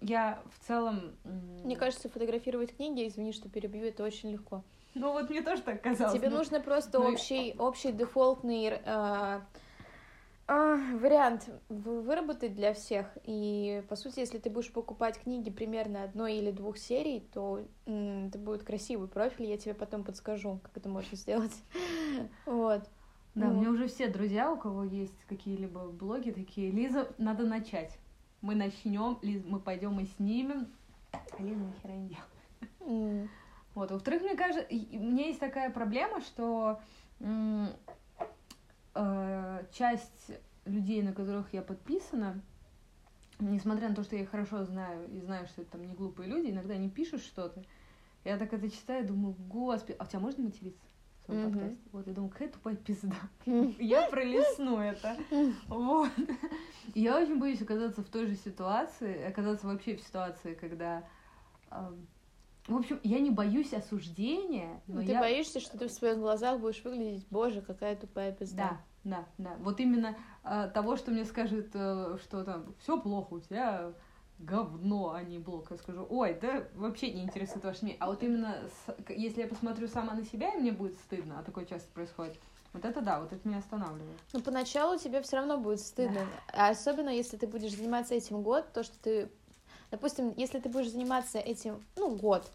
я 0.00 0.42
в 0.52 0.66
целом... 0.66 1.16
Мне 1.64 1.76
кажется, 1.76 2.08
фотографировать 2.08 2.76
книги, 2.76 3.08
извини, 3.08 3.32
что 3.32 3.48
перебью, 3.48 3.84
это 3.84 4.04
очень 4.04 4.30
легко. 4.30 4.62
Ну 4.94 5.12
вот 5.12 5.28
мне 5.30 5.42
тоже 5.42 5.62
так 5.62 5.82
казалось. 5.82 6.14
Тебе 6.14 6.28
ну, 6.30 6.38
нужно 6.38 6.60
просто 6.60 6.98
ну 6.98 7.08
и- 7.10 7.12
общий, 7.14 7.54
общий 7.58 7.92
дефолтный 7.92 8.80
а, 8.84 9.42
а, 10.46 10.76
вариант 10.98 11.48
вы- 11.68 12.00
выработать 12.02 12.54
для 12.54 12.74
всех. 12.74 13.06
И, 13.24 13.82
по 13.88 13.96
сути, 13.96 14.20
если 14.20 14.38
ты 14.38 14.50
будешь 14.50 14.70
покупать 14.72 15.18
книги 15.18 15.50
примерно 15.50 16.04
одной 16.04 16.34
или 16.34 16.50
двух 16.50 16.78
серий, 16.78 17.26
то 17.32 17.60
м, 17.86 18.28
это 18.28 18.38
будет 18.38 18.62
красивый 18.62 19.08
профиль, 19.08 19.46
я 19.46 19.56
тебе 19.58 19.74
потом 19.74 20.04
подскажу, 20.04 20.60
как 20.62 20.76
это 20.76 20.88
можно 20.88 21.16
сделать. 21.16 21.54
Вот. 22.46 22.82
Да, 23.34 23.48
у 23.48 23.50
Ну. 23.50 23.60
меня 23.60 23.70
уже 23.70 23.88
все 23.88 24.06
друзья, 24.06 24.52
у 24.52 24.56
кого 24.56 24.84
есть 24.84 25.24
какие-либо 25.28 25.88
блоги, 25.88 26.30
такие, 26.30 26.70
Лиза, 26.70 27.08
надо 27.18 27.44
начать. 27.44 27.98
Мы 28.42 28.54
начнем, 28.54 29.18
Лиз, 29.22 29.42
мы 29.44 29.58
пойдем 29.58 29.98
и 29.98 30.04
снимем. 30.06 30.68
А 31.12 31.42
Лиза 31.42 31.64
нихера 31.64 31.92
не 31.92 32.08
делает. 32.10 33.24
М, 33.24 33.28
Вот, 33.74 33.90
во-вторых, 33.90 34.22
мне 34.22 34.36
кажется, 34.36 34.66
у 34.70 34.74
меня 34.74 35.26
есть 35.26 35.40
такая 35.40 35.70
проблема, 35.70 36.20
что 36.20 36.80
э, 38.94 39.64
часть 39.72 40.30
людей, 40.64 41.02
на 41.02 41.12
которых 41.12 41.52
я 41.52 41.62
подписана, 41.62 42.40
несмотря 43.40 43.88
на 43.88 43.94
то, 43.94 44.04
что 44.04 44.16
я 44.16 44.22
их 44.22 44.30
хорошо 44.30 44.64
знаю 44.64 45.08
и 45.10 45.20
знаю, 45.20 45.46
что 45.48 45.62
это 45.62 45.72
там 45.72 45.86
не 45.86 45.94
глупые 45.94 46.28
люди, 46.28 46.50
иногда 46.50 46.74
они 46.74 46.88
пишут 46.88 47.22
что-то. 47.22 47.64
Я 48.24 48.38
так 48.38 48.52
это 48.52 48.70
читаю, 48.70 49.06
думаю, 49.06 49.34
господи, 49.34 49.96
а 49.98 50.04
у 50.04 50.06
тебя 50.06 50.20
можно 50.20 50.44
материться 50.44 50.80
в 51.22 51.26
своем 51.26 51.40
Мгм. 51.42 51.52
подкасте? 51.52 51.78
Вот, 51.92 52.06
я 52.06 52.12
думаю, 52.14 52.30
какая 52.30 52.48
тупая 52.48 52.76
пизда. 52.76 53.16
Я 53.78 54.08
пролесну 54.08 54.78
это. 54.78 55.16
Вот. 55.68 56.10
Я 56.94 57.18
очень 57.18 57.38
боюсь 57.38 57.60
оказаться 57.60 58.02
в 58.02 58.08
той 58.08 58.26
же 58.26 58.36
ситуации, 58.36 59.24
оказаться 59.24 59.66
вообще 59.66 59.96
в 59.96 60.00
ситуации, 60.00 60.54
когда... 60.54 61.04
В 62.66 62.76
общем, 62.76 62.98
я 63.02 63.18
не 63.18 63.30
боюсь 63.30 63.74
осуждения, 63.74 64.80
но 64.86 65.02
Ты 65.02 65.12
я... 65.12 65.20
боишься, 65.20 65.60
что 65.60 65.76
ты 65.76 65.86
в 65.88 65.92
своих 65.92 66.16
глазах 66.18 66.60
будешь 66.60 66.82
выглядеть, 66.82 67.26
боже, 67.30 67.60
какая 67.60 67.94
тупая 67.94 68.32
пизда. 68.32 68.80
Да, 69.04 69.24
да, 69.38 69.50
да. 69.50 69.56
Вот 69.60 69.80
именно 69.80 70.16
а, 70.42 70.68
того, 70.68 70.96
что 70.96 71.10
мне 71.10 71.26
скажет, 71.26 71.70
э, 71.74 72.16
что 72.22 72.42
там 72.42 72.74
все 72.78 72.98
плохо, 72.98 73.34
у 73.34 73.40
тебя 73.40 73.92
говно, 74.38 75.12
а 75.12 75.22
не 75.22 75.38
блок. 75.38 75.70
Я 75.70 75.76
скажу, 75.76 76.06
ой, 76.08 76.38
да 76.40 76.64
вообще 76.74 77.12
не 77.12 77.22
интересует 77.22 77.64
ваш 77.64 77.82
мнение. 77.82 78.00
А 78.00 78.06
вот 78.06 78.22
именно, 78.22 78.56
с- 78.86 79.12
если 79.12 79.42
я 79.42 79.46
посмотрю 79.46 79.86
сама 79.86 80.14
на 80.14 80.24
себя, 80.24 80.54
и 80.54 80.58
мне 80.58 80.72
будет 80.72 80.96
стыдно, 80.96 81.38
а 81.38 81.42
такое 81.42 81.66
часто 81.66 81.92
происходит, 81.92 82.38
вот 82.72 82.84
это 82.84 83.00
да, 83.02 83.20
вот 83.20 83.32
это 83.32 83.46
меня 83.46 83.58
останавливает. 83.58 84.18
Но 84.32 84.40
поначалу 84.40 84.98
тебе 84.98 85.22
все 85.22 85.36
равно 85.36 85.58
будет 85.58 85.80
стыдно. 85.80 86.20
А 86.52 86.70
особенно, 86.70 87.10
если 87.10 87.36
ты 87.36 87.46
будешь 87.46 87.76
заниматься 87.76 88.14
этим 88.14 88.42
год, 88.42 88.72
то, 88.72 88.82
что 88.82 88.98
ты... 89.00 89.28
Допустим, 89.94 90.34
если 90.36 90.58
ты 90.58 90.68
будешь 90.68 90.90
заниматься 90.90 91.38
этим, 91.38 91.80
ну, 91.94 92.16
год, 92.16 92.50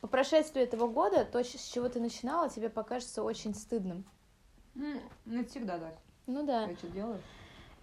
по 0.00 0.08
прошествии 0.08 0.60
этого 0.60 0.88
года, 0.88 1.24
то, 1.24 1.44
с 1.44 1.70
чего 1.72 1.88
ты 1.88 2.00
начинала, 2.00 2.50
тебе 2.50 2.68
покажется 2.68 3.22
очень 3.22 3.54
стыдным. 3.54 4.04
Ну, 4.74 4.98
это 5.30 5.48
всегда 5.48 5.78
так. 5.78 5.94
Ну 6.26 6.44
да. 6.44 6.64
Я 6.64 6.74
что 6.74 6.88
делаю? 6.88 7.20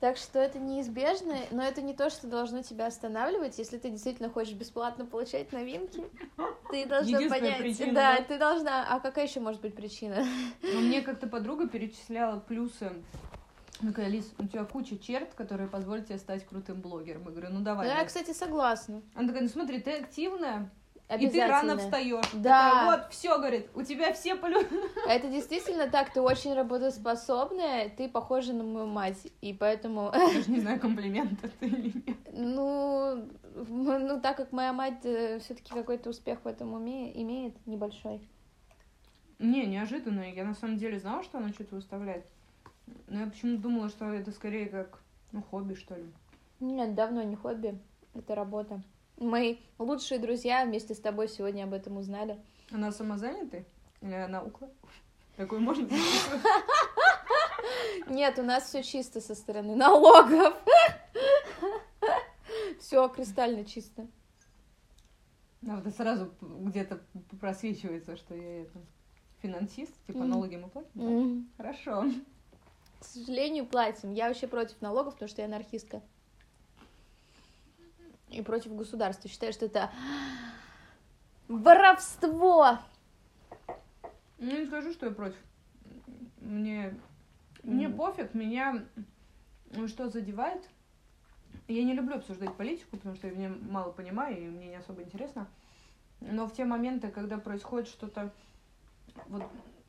Так 0.01 0.17
что 0.17 0.39
это 0.39 0.59
неизбежно, 0.59 1.38
но 1.51 1.63
это 1.63 1.81
не 1.81 1.93
то, 1.93 2.09
что 2.09 2.27
должно 2.27 2.62
тебя 2.62 2.88
останавливать. 2.88 3.57
Если 3.57 3.77
ты 3.77 3.89
действительно 3.89 4.29
хочешь 4.29 4.53
бесплатно 4.53 5.05
получать 5.05 5.53
новинки, 5.53 6.03
ты 6.69 6.86
должна 6.86 7.19
понять. 7.29 7.59
причина, 7.59 7.93
да, 7.93 8.17
да? 8.17 8.24
ты 8.25 8.38
должна. 8.38 8.86
А 8.93 9.00
какая 9.00 9.27
еще 9.27 9.39
может 9.39 9.62
быть 9.62 9.75
причина? 9.75 10.25
Ну, 10.62 10.81
мне 10.81 11.01
как-то 11.01 11.27
подруга 11.27 11.69
перечисляла 11.69 12.41
плюсы. 12.41 12.91
Она 13.79 13.91
такая, 13.91 14.07
Лиз, 14.07 14.34
у 14.39 14.46
тебя 14.46 14.63
куча 14.65 14.98
черт, 14.98 15.34
которые 15.36 15.69
позволят 15.69 16.07
тебе 16.07 16.17
стать 16.17 16.46
крутым 16.46 16.81
блогером. 16.81 17.24
Я 17.25 17.31
говорю, 17.31 17.50
ну 17.51 17.62
давай. 17.62 17.88
Ну, 17.88 17.93
я, 17.93 18.03
кстати, 18.05 18.31
согласна. 18.31 19.01
Она 19.13 19.27
такая, 19.27 19.43
ну 19.43 19.50
смотри, 19.50 19.79
ты 19.79 19.91
активная, 20.00 20.72
и 21.15 21.29
ты 21.29 21.46
рано 21.46 21.77
встаешь. 21.77 22.25
Да. 22.34 22.86
вот, 22.86 23.13
все, 23.13 23.38
говорит, 23.38 23.69
у 23.75 23.84
тебя 23.84 24.13
все 24.13 24.36
плюсы. 24.36 24.67
Это 25.07 25.29
действительно 25.29 25.88
так, 25.88 26.12
ты 26.12 26.22
очень 26.22 26.53
работоспособная, 26.53 27.89
ты 27.89 28.10
похожа 28.10 28.53
на 28.53 28.63
мою 28.63 28.88
мать, 28.88 29.27
и 29.41 29.53
поэтому, 29.53 30.12
Я 30.13 30.34
даже 30.34 30.51
не 30.51 30.60
знаю, 30.60 30.79
комплимент 30.79 31.39
это 31.43 31.65
или 31.65 31.93
нет. 32.05 32.17
ну, 32.34 33.29
ну 33.55 34.19
так 34.19 34.38
как 34.38 34.51
моя 34.51 34.74
мать 34.74 35.00
все-таки 35.01 35.72
какой-то 35.72 36.10
успех 36.10 36.39
в 36.43 36.48
этом 36.48 36.74
уме 36.74 37.15
имеет 37.22 37.53
небольшой. 37.65 38.27
Не, 39.39 39.65
неожиданно. 39.65 40.34
Я 40.34 40.43
на 40.43 40.55
самом 40.55 40.77
деле 40.77 41.00
знала, 41.00 41.24
что 41.24 41.38
она 41.38 41.50
что-то 41.50 41.75
выставляет. 41.75 42.25
Но 43.08 43.20
я 43.20 43.27
почему-то 43.27 43.62
думала, 43.62 43.89
что 43.89 44.13
это 44.13 44.32
скорее 44.32 44.67
как, 44.67 45.01
ну, 45.32 45.41
хобби, 45.41 45.75
что 45.75 45.96
ли. 45.96 46.06
Нет, 46.60 46.96
давно 46.96 47.24
не 47.24 47.36
хобби, 47.36 47.79
это 48.13 48.36
работа. 48.36 48.82
Мои 49.17 49.58
лучшие 49.79 50.20
друзья 50.20 50.65
вместе 50.65 50.94
с 50.94 51.00
тобой 51.00 51.27
сегодня 51.27 51.63
об 51.63 51.74
этом 51.74 51.98
узнали. 51.98 52.39
Она 52.72 52.91
самозанятая? 52.91 53.65
Или 54.01 54.13
она 54.13 54.44
укла? 54.44 54.70
Такой 55.36 55.60
можно? 55.60 55.88
Нет, 58.10 58.39
у 58.39 58.44
нас 58.44 58.65
все 58.65 58.84
чисто 58.84 59.22
со 59.22 59.36
стороны 59.36 59.75
налогов. 59.75 60.56
Все 62.79 63.08
кристально 63.10 63.65
чисто. 63.65 64.08
Да, 65.62 65.77
вот 65.77 65.94
сразу 65.96 66.32
где-то 66.41 67.01
просвечивается, 67.39 68.15
что 68.15 68.36
я 68.36 68.62
это 68.62 68.79
финансист, 69.41 69.94
типа 70.06 70.24
налоги 70.24 70.56
мы 70.56 70.70
платим. 70.70 71.50
Хорошо. 71.58 72.06
К 73.00 73.06
сожалению, 73.06 73.66
платим. 73.66 74.13
Я 74.13 74.27
вообще 74.27 74.48
против 74.48 74.82
налогов, 74.82 75.13
потому 75.13 75.30
что 75.30 75.42
я 75.42 75.48
анархистка. 75.48 76.01
И 78.30 78.42
против 78.42 78.75
государства. 78.75 79.30
Считаю, 79.30 79.54
что 79.54 79.66
это 79.66 79.92
Воровство! 81.48 82.80
Ну, 84.38 84.60
не 84.60 84.66
скажу, 84.66 84.92
что 84.92 85.06
я 85.06 85.12
против. 85.13 85.38
Мне, 86.42 86.94
мне 87.63 87.89
пофиг, 87.89 88.34
меня 88.34 88.86
что 89.88 90.10
задевает. 90.10 90.68
Я 91.68 91.84
не 91.84 91.94
люблю 91.94 92.16
обсуждать 92.16 92.54
политику, 92.56 92.98
потому 92.98 93.16
что 93.16 93.27
я 93.27 93.34
в 93.34 93.38
ней 93.38 93.48
мало 93.48 93.92
понимаю, 93.92 94.38
и 94.38 94.48
мне 94.48 94.68
не 94.68 94.75
особо 94.75 95.04
интересно. 95.04 95.48
Но 96.20 96.48
в 96.48 96.54
те 96.54 96.66
моменты, 96.66 97.10
когда 97.10 97.38
происходит 97.38 97.88
что-то 97.88 98.32
вот 99.27 99.44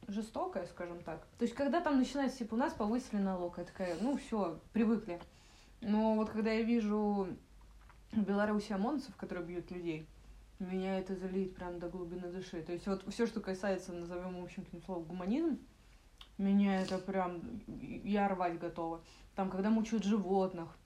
жестокое, 0.09 0.67
скажем 0.67 1.03
так. 1.03 1.27
То 1.38 1.45
есть, 1.45 1.55
когда 1.55 1.81
там 1.81 1.99
начинается, 1.99 2.38
типа, 2.38 2.55
у 2.55 2.59
нас 2.59 2.73
повысили 2.73 3.21
налог, 3.21 3.59
я 3.59 3.65
такая, 3.65 3.97
ну, 4.00 4.17
все, 4.17 4.59
привыкли. 4.73 5.21
Но 5.81 6.17
вот 6.17 6.31
когда 6.31 6.50
я 6.50 6.62
вижу 6.62 7.29
в 8.12 8.23
Беларуси 8.23 8.73
ОМОНцев, 8.73 9.15
которые 9.17 9.47
бьют 9.47 9.71
людей, 9.71 10.09
меня 10.59 10.99
это 10.99 11.15
залит 11.15 11.55
прям 11.55 11.79
до 11.79 11.88
глубины 11.88 12.33
души. 12.33 12.62
То 12.62 12.73
есть 12.73 12.87
вот 12.87 13.05
все, 13.12 13.27
что 13.27 13.41
касается, 13.41 13.93
назовем 13.93 14.43
общим 14.43 14.65
таким 14.65 14.83
словом, 14.83 15.05
гуманизм, 15.05 15.59
меня 16.37 16.81
это 16.83 16.99
прям, 16.99 17.43
я 17.67 18.29
рвать 18.29 18.59
готова. 18.59 19.03
Там, 19.37 19.50
когда 19.50 19.71
мучают 19.71 20.05
животных. 20.05 20.77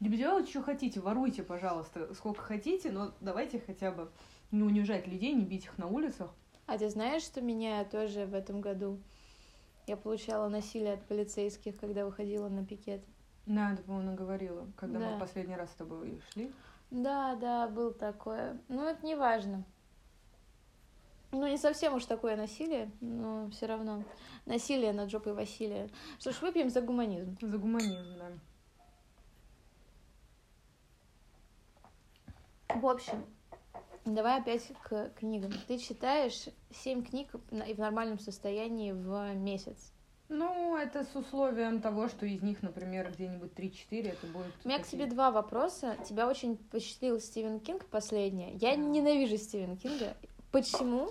Делайте, 0.00 0.50
что 0.50 0.62
хотите, 0.62 1.00
воруйте, 1.00 1.44
пожалуйста, 1.44 2.12
сколько 2.14 2.42
хотите, 2.42 2.90
но 2.90 3.14
давайте 3.20 3.60
хотя 3.60 3.92
бы 3.92 4.10
не 4.50 4.62
унижать 4.62 5.06
людей, 5.06 5.32
не 5.32 5.44
бить 5.44 5.66
их 5.66 5.78
на 5.78 5.86
улицах. 5.86 6.34
А 6.72 6.78
ты 6.78 6.88
знаешь, 6.88 7.22
что 7.22 7.42
меня 7.42 7.84
тоже 7.84 8.24
в 8.24 8.32
этом 8.32 8.62
году 8.62 8.98
я 9.86 9.94
получала 9.94 10.48
насилие 10.48 10.94
от 10.94 11.04
полицейских, 11.06 11.76
когда 11.76 12.06
выходила 12.06 12.48
на 12.48 12.64
пикет? 12.64 13.04
Да, 13.44 13.76
ты, 13.76 13.82
по-моему, 13.82 14.14
говорила, 14.16 14.66
когда 14.74 14.98
Да. 14.98 15.10
мы 15.10 15.18
последний 15.18 15.54
раз 15.54 15.70
с 15.70 15.74
тобой 15.74 16.18
шли. 16.32 16.50
Да, 16.90 17.34
да, 17.36 17.68
был 17.68 17.92
такое. 17.92 18.58
Ну, 18.68 18.88
это 18.88 19.04
не 19.04 19.14
важно. 19.16 19.64
Ну, 21.30 21.46
не 21.46 21.58
совсем 21.58 21.92
уж 21.92 22.06
такое 22.06 22.36
насилие, 22.36 22.90
но 23.02 23.50
все 23.50 23.66
равно. 23.66 24.02
Насилие 24.46 24.94
над 24.94 25.10
жопой 25.10 25.34
Василия. 25.34 25.90
Что 26.18 26.32
ж, 26.32 26.40
выпьем 26.40 26.70
за 26.70 26.80
гуманизм. 26.80 27.36
За 27.42 27.58
гуманизм, 27.58 28.16
да. 28.16 28.30
В 32.80 32.86
общем, 32.86 33.26
давай 34.04 34.40
опять 34.40 34.66
к 34.84 35.10
книгам. 35.18 35.52
Ты 35.68 35.78
читаешь 35.78 36.46
семь 36.70 37.04
книг 37.04 37.28
в 37.50 37.78
нормальном 37.78 38.18
состоянии 38.18 38.92
в 38.92 39.34
месяц. 39.34 39.92
Ну, 40.28 40.76
это 40.78 41.04
с 41.04 41.14
условием 41.14 41.82
того, 41.82 42.08
что 42.08 42.24
из 42.24 42.40
них, 42.42 42.62
например, 42.62 43.10
где-нибудь 43.12 43.52
3-4 43.52 44.12
это 44.12 44.26
будет... 44.28 44.52
У 44.64 44.68
меня 44.68 44.78
к 44.78 44.82
такие- 44.84 45.02
тебе 45.02 45.06
два 45.06 45.30
вопроса. 45.30 45.96
Тебя 46.08 46.26
очень 46.26 46.56
впечатлил 46.56 47.20
Стивен 47.20 47.60
Кинг 47.60 47.84
последнее. 47.86 48.54
Я 48.54 48.74
ненавижу 48.76 49.36
Стивена 49.36 49.76
Кинга. 49.76 50.16
Почему? 50.50 51.10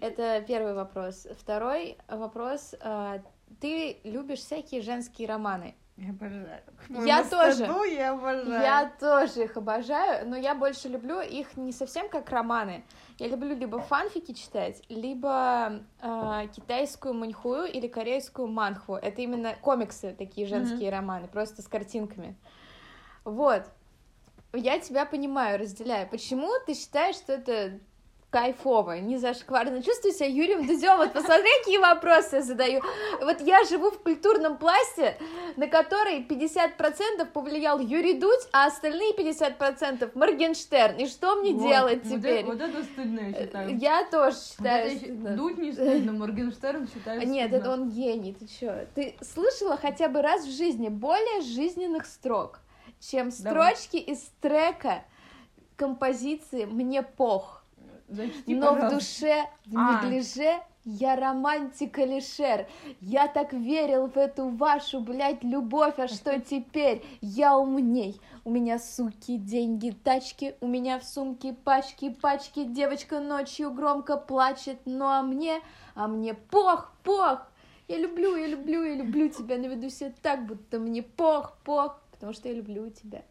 Это 0.00 0.44
первый 0.46 0.74
вопрос. 0.74 1.28
Второй 1.38 1.96
вопрос. 2.08 2.74
а, 2.80 3.22
Ты 3.60 3.98
любишь 4.02 4.40
всякие 4.40 4.82
женские 4.82 5.28
романы. 5.28 5.76
Я 6.02 6.10
обожаю. 6.10 6.60
Я 7.06 7.24
тоже. 7.24 7.64
я 7.84 8.12
обожаю. 8.12 8.50
Я 8.50 8.92
тоже 8.98 9.44
их 9.44 9.56
обожаю, 9.56 10.28
но 10.28 10.36
я 10.36 10.54
больше 10.56 10.88
люблю 10.88 11.20
их 11.20 11.56
не 11.56 11.70
совсем 11.70 12.08
как 12.08 12.28
романы. 12.30 12.84
Я 13.18 13.28
люблю 13.28 13.54
либо 13.54 13.78
фанфики 13.78 14.32
читать, 14.32 14.82
либо 14.88 15.80
э, 16.00 16.48
китайскую 16.56 17.14
маньхую 17.14 17.70
или 17.70 17.86
корейскую 17.86 18.48
манхву. 18.48 18.96
Это 18.96 19.22
именно 19.22 19.54
комиксы, 19.60 20.12
такие 20.18 20.46
женские 20.48 20.90
романы, 20.90 21.28
просто 21.28 21.62
с 21.62 21.68
картинками. 21.68 22.36
Вот. 23.24 23.62
Я 24.52 24.80
тебя 24.80 25.06
понимаю, 25.06 25.60
разделяю. 25.60 26.08
Почему 26.08 26.50
ты 26.66 26.74
считаешь, 26.74 27.14
что 27.14 27.34
это 27.34 27.78
кайфово, 28.32 28.98
не 28.98 29.18
зашкварно? 29.18 29.82
Чувствую 29.82 30.14
себя 30.14 30.26
Юрием 30.26 30.66
Дудем. 30.66 30.96
Вот 30.96 31.12
посмотри, 31.12 31.48
какие 31.60 31.76
вопросы 31.76 32.36
я 32.36 32.42
задаю. 32.42 32.80
Вот 33.20 33.40
я 33.42 33.62
живу 33.64 33.90
в 33.90 33.98
культурном 34.02 34.56
пласте, 34.56 35.18
на 35.56 35.68
который 35.68 36.22
50% 36.22 37.26
повлиял 37.32 37.78
Юрий 37.78 38.14
Дудь, 38.14 38.40
а 38.52 38.66
остальные 38.66 39.12
50% 39.14 40.10
Моргенштерн. 40.14 40.96
И 40.96 41.06
что 41.06 41.36
мне 41.36 41.52
Вот, 41.52 41.68
делать 41.68 42.04
вот 42.04 42.18
теперь? 42.18 42.38
это- 42.38 42.46
Вот 42.46 42.60
это 42.62 42.82
стыдно, 42.84 43.20
я 43.20 43.34
считаю. 43.34 43.76
Я 43.78 44.04
тоже 44.10 44.36
Вот 44.36 44.44
считаю. 44.46 44.96
стыдно. 44.96 45.36
Дудь 45.36 45.58
не 45.58 45.72
стыдно, 45.72 46.12
Моргенштерн 46.12 46.88
считаю 46.88 47.28
Нет, 47.28 47.48
стыдно. 47.50 47.56
это 47.56 47.70
он 47.72 47.90
гений, 47.90 48.32
ты 48.32 48.46
чё? 48.46 48.86
Ты 48.94 49.14
слышала 49.20 49.76
хотя 49.76 50.08
бы 50.08 50.22
раз 50.22 50.46
в 50.46 50.50
жизни 50.56 50.88
более 50.88 51.42
жизненных 51.42 52.06
строк, 52.06 52.60
чем 52.98 53.28
Давай. 53.42 53.76
строчки 53.76 53.96
из 53.98 54.20
трека 54.40 55.04
композиции 55.76 56.64
«Мне 56.64 57.02
пох», 57.02 57.61
Зачти, 58.12 58.54
но 58.54 58.72
в 58.72 58.74
пожалуйста. 58.74 58.96
душе, 58.96 59.44
в 59.66 59.76
А. 59.76 60.04
неглиже 60.04 60.60
я 60.84 61.14
романтик 61.14 61.98
Алишер. 61.98 62.66
Я 63.00 63.28
так 63.28 63.52
верил 63.52 64.08
в 64.08 64.16
эту 64.16 64.48
вашу, 64.48 65.00
блядь, 65.00 65.44
любовь, 65.44 65.94
а 65.98 66.08
что 66.08 66.40
теперь? 66.50 67.04
Я 67.20 67.56
умней. 67.56 68.20
У 68.44 68.50
меня, 68.50 68.78
суки, 68.80 69.36
деньги, 69.36 69.90
тачки, 69.90 70.56
у 70.60 70.66
меня 70.66 70.98
в 70.98 71.04
сумке 71.04 71.52
пачки, 71.52 72.10
пачки. 72.10 72.64
Девочка 72.64 73.20
ночью 73.20 73.70
громко 73.70 74.16
плачет, 74.16 74.78
ну 74.84 75.04
а 75.04 75.22
мне, 75.22 75.60
а 75.94 76.08
мне 76.08 76.34
пох, 76.34 76.92
пох. 77.04 77.46
Я 77.86 77.98
люблю, 77.98 78.34
я 78.36 78.48
люблю, 78.48 78.82
я 78.84 78.94
люблю 78.94 79.28
тебя, 79.28 79.58
но 79.58 79.68
веду 79.68 79.88
себя 79.88 80.12
так, 80.22 80.46
будто 80.46 80.78
мне 80.80 81.02
пох, 81.02 81.56
пох, 81.64 82.00
потому 82.10 82.32
что 82.32 82.48
я 82.48 82.54
люблю 82.54 82.90
тебя. 82.90 83.22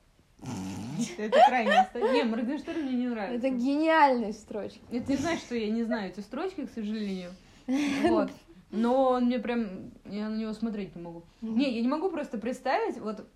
Это 1.17 1.39
крайне 1.47 1.83
ста- 1.89 1.99
Не, 2.13 2.23
Моргенштерн 2.23 2.81
мне 2.81 2.93
не 2.93 3.07
нравится. 3.07 3.47
Это 3.47 3.55
гениальные 3.55 4.33
строчки. 4.33 4.81
Это 4.91 5.11
не 5.11 5.17
знаешь, 5.17 5.39
что 5.39 5.55
я 5.55 5.69
не 5.69 5.83
знаю 5.83 6.09
эти 6.09 6.19
строчки, 6.21 6.65
к 6.65 6.71
сожалению. 6.71 7.31
Вот. 8.03 8.29
Но 8.71 9.09
он 9.09 9.25
мне 9.25 9.37
прям... 9.39 9.91
Я 10.05 10.29
на 10.29 10.37
него 10.37 10.53
смотреть 10.53 10.95
не 10.95 11.01
могу. 11.01 11.23
Не, 11.41 11.69
я 11.75 11.81
не 11.81 11.87
могу 11.89 12.09
просто 12.09 12.37
представить, 12.37 12.97
вот... 12.99 13.27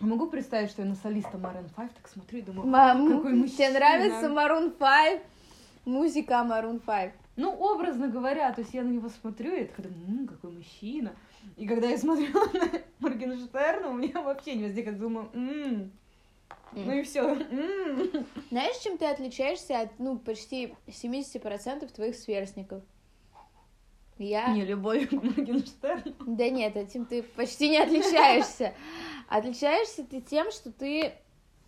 Могу 0.00 0.26
представить, 0.26 0.70
что 0.70 0.82
я 0.82 0.88
на 0.88 0.94
солиста 0.96 1.38
Maroon 1.38 1.70
5 1.74 1.94
так 1.94 2.08
смотрю 2.08 2.40
и 2.40 2.42
думаю, 2.42 2.66
Мам, 2.68 3.08
какой 3.08 3.30
тебе 3.32 3.40
мужчина. 3.42 3.70
нравится 3.78 4.26
Maroon 4.26 4.70
5? 4.76 5.22
Музыка 5.86 6.34
Maroon 6.46 6.80
5. 6.84 7.12
ну, 7.36 7.50
образно 7.54 8.08
говоря, 8.08 8.52
то 8.52 8.60
есть 8.60 8.74
я 8.74 8.82
на 8.82 8.88
него 8.88 9.08
смотрю, 9.08 9.54
и 9.54 9.60
я 9.60 9.66
такая, 9.66 9.86
думаю, 9.86 10.20
«М, 10.20 10.26
какой 10.26 10.50
мужчина. 10.50 11.12
И 11.56 11.66
когда 11.66 11.88
я 11.88 11.96
смотрю 11.96 12.26
на 12.52 12.68
Моргенштерна, 12.98 13.88
у 13.88 13.94
меня 13.94 14.20
вообще 14.20 14.54
не 14.56 14.64
возникает, 14.64 14.98
думаю, 14.98 15.30
«М». 16.72 16.86
ну 16.86 16.92
и 16.92 17.02
все. 17.02 17.34
Знаешь, 18.50 18.76
чем 18.82 18.98
ты 18.98 19.06
отличаешься 19.06 19.80
от, 19.80 19.98
ну, 19.98 20.18
почти 20.18 20.74
70% 20.86 21.90
твоих 21.92 22.16
сверстников? 22.16 22.82
Я... 24.18 24.48
Не 24.48 24.64
любовь 24.64 25.08
к 25.08 25.12
Моргенштерну. 25.12 26.14
Да 26.20 26.48
нет, 26.48 26.76
этим 26.76 27.04
ты 27.04 27.22
почти 27.22 27.68
не 27.68 27.78
отличаешься. 27.78 28.74
Отличаешься 29.28 30.04
ты 30.04 30.20
тем, 30.20 30.50
что 30.50 30.72
ты 30.72 31.12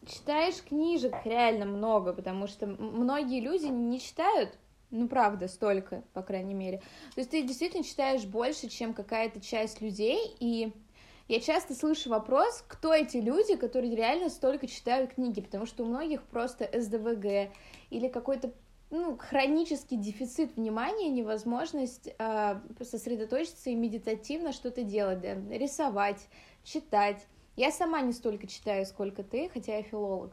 читаешь 0.07 0.63
книжек 0.63 1.15
реально 1.25 1.67
много, 1.67 2.13
потому 2.13 2.47
что 2.47 2.67
многие 2.67 3.41
люди 3.41 3.67
не 3.67 4.01
читают, 4.01 4.57
ну, 4.91 5.09
правда, 5.09 5.49
столько, 5.49 6.03
по 6.15 6.23
крайней 6.23 6.55
мере. 6.55 6.79
То 7.15 7.21
есть 7.21 7.31
ты 7.31 7.43
действительно 7.43 7.85
читаешь 7.85 8.25
больше, 8.25 8.69
чем 8.69 8.95
какая-то 8.95 9.41
часть 9.41 9.83
людей, 9.83 10.35
и 10.41 10.73
я 11.29 11.41
часто 11.41 11.75
слышу 11.75 12.09
вопрос, 12.09 12.65
кто 12.67 12.95
эти 12.95 13.19
люди, 13.19 13.57
которые 13.57 13.95
реально 13.95 14.31
столько 14.31 14.67
читают 14.67 15.13
книги, 15.13 15.43
потому 15.43 15.67
что 15.67 15.85
у 15.85 15.87
многих 15.87 16.23
просто 16.23 16.69
СДВГ 16.73 17.53
или 17.91 18.09
какой-то 18.09 18.53
ну, 18.91 19.19
хронический 19.19 19.97
дефицит 19.97 20.57
внимания, 20.57 21.11
невозможность 21.11 22.09
э, 22.19 22.61
сосредоточиться 22.81 23.69
и 23.69 23.75
медитативно 23.75 24.53
что-то 24.53 24.83
делать, 24.83 25.21
да, 25.21 25.35
рисовать, 25.55 26.27
читать. 26.65 27.27
Я 27.57 27.71
сама 27.71 28.01
не 28.01 28.13
столько 28.13 28.47
читаю, 28.47 28.87
сколько 28.87 29.23
ты, 29.23 29.51
хотя 29.51 29.77
я 29.77 29.83
филолог. 29.83 30.33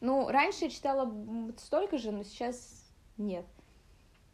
Ну, 0.00 0.26
раньше 0.28 0.64
я 0.64 0.70
читала 0.70 1.14
столько 1.58 1.98
же, 1.98 2.10
но 2.10 2.24
сейчас 2.24 2.90
нет. 3.16 3.46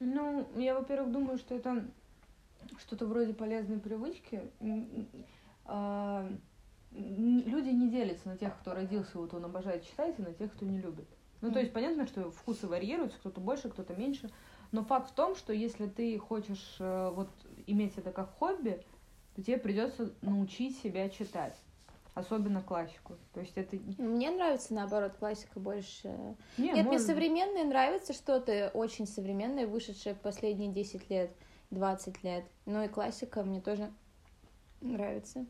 Ну, 0.00 0.46
я, 0.57 0.74
во-первых, 0.74 1.12
думаю, 1.12 1.37
что 1.37 1.54
это 1.54 1.85
что-то 2.78 3.04
вроде 3.04 3.35
полезной 3.35 3.78
привычки. 3.78 4.42
А, 5.68 6.28
Люди 6.90 7.68
не 7.68 7.90
делятся 7.90 8.28
на 8.28 8.37
тех, 8.37 8.59
кто 8.59 8.74
родился, 8.74 9.18
вот 9.18 9.35
он 9.35 9.44
обожает 9.44 9.85
читать, 9.85 10.18
и 10.18 10.22
на 10.22 10.33
тех, 10.33 10.52
кто 10.52 10.64
не 10.64 10.81
любит. 10.81 11.07
Ну, 11.40 11.52
то 11.52 11.61
есть 11.61 11.72
понятно, 11.72 12.07
что 12.07 12.31
вкусы 12.31 12.66
варьируются, 12.66 13.18
кто-то 13.18 13.40
больше, 13.40 13.68
кто-то 13.68 13.94
меньше. 13.94 14.31
Но 14.72 14.83
факт 14.83 15.11
в 15.11 15.14
том, 15.14 15.37
что 15.37 15.52
если 15.52 15.87
ты 15.87 16.18
хочешь 16.18 16.76
э, 16.81 17.11
вот 17.14 17.28
иметь 17.66 17.96
это 17.96 18.11
как 18.11 18.35
хобби, 18.38 18.83
то 19.37 19.42
тебе 19.42 19.59
придется 19.59 20.12
научить 20.22 20.78
себя 20.78 21.09
читать. 21.09 21.57
Особенно 22.14 22.62
классику. 22.62 23.14
То 23.33 23.40
есть 23.40 23.52
это... 23.57 23.76
Мне 23.98 24.31
нравится, 24.31 24.74
наоборот, 24.74 25.12
классика 25.18 25.61
больше. 25.61 26.09
Не, 26.57 26.64
Нет, 26.64 26.72
мне 26.72 26.83
может- 26.83 27.07
современное 27.07 27.64
нравится 27.64 28.12
что-то 28.12 28.70
очень 28.74 29.07
современное, 29.07 29.66
вышедшее 29.68 30.14
в 30.16 30.20
последние 30.20 30.72
10 30.72 31.09
лет, 31.11 31.31
20 31.70 32.24
лет. 32.24 32.44
Ну 32.66 32.83
и 32.83 32.88
классика 32.88 33.44
мне 33.44 33.61
тоже 33.61 33.92
нравится. 34.81 35.46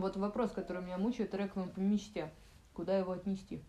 Вот 0.00 0.16
вопрос, 0.16 0.50
который 0.50 0.82
меня 0.82 0.98
мучает, 0.98 1.34
реквием 1.34 1.70
по 1.70 1.80
мечте. 1.80 2.30
Куда 2.74 2.96
его 2.98 3.12
отнести? 3.12 3.62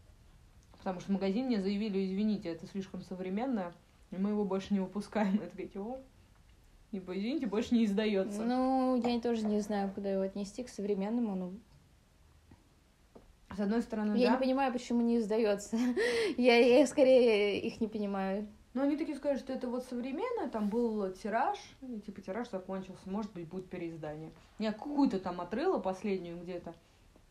потому 0.81 0.99
что 0.99 1.09
в 1.09 1.13
магазин 1.13 1.45
мне 1.45 1.61
заявили, 1.61 2.03
извините, 2.05 2.49
это 2.49 2.65
слишком 2.65 3.03
современное, 3.03 3.71
и 4.09 4.17
мы 4.17 4.31
его 4.31 4.43
больше 4.43 4.73
не 4.73 4.79
выпускаем. 4.79 5.35
Я 5.35 5.47
такая, 5.47 5.67
чего? 5.67 5.99
Типа, 6.91 7.17
извините, 7.17 7.45
больше 7.45 7.75
не 7.75 7.85
издается. 7.85 8.43
Ну, 8.43 8.99
я 9.07 9.21
тоже 9.21 9.45
не 9.45 9.61
знаю, 9.61 9.91
куда 9.93 10.11
его 10.11 10.23
отнести 10.23 10.63
к 10.63 10.69
современному, 10.69 11.35
ну, 11.35 11.59
С 13.55 13.59
одной 13.59 13.83
стороны, 13.83 14.17
я 14.17 14.29
да. 14.29 14.33
не 14.33 14.39
понимаю, 14.39 14.73
почему 14.73 15.01
не 15.01 15.17
издается. 15.19 15.77
я, 16.37 16.57
я 16.57 16.87
скорее 16.87 17.59
их 17.59 17.79
не 17.79 17.87
понимаю. 17.87 18.47
Но 18.73 18.83
они 18.83 18.95
такие 18.95 19.17
скажут, 19.17 19.43
что 19.43 19.53
это 19.53 19.67
вот 19.67 19.83
современное, 19.83 20.49
там 20.49 20.69
был 20.69 21.11
тираж, 21.11 21.57
и 21.81 21.99
типа 21.99 22.21
тираж 22.21 22.49
закончился, 22.49 23.09
может 23.09 23.31
быть, 23.33 23.47
будет 23.47 23.69
переиздание. 23.69 24.31
Я 24.59 24.71
какую-то 24.71 25.19
там 25.19 25.41
отрыла 25.41 25.79
последнюю 25.79 26.41
где-то, 26.41 26.73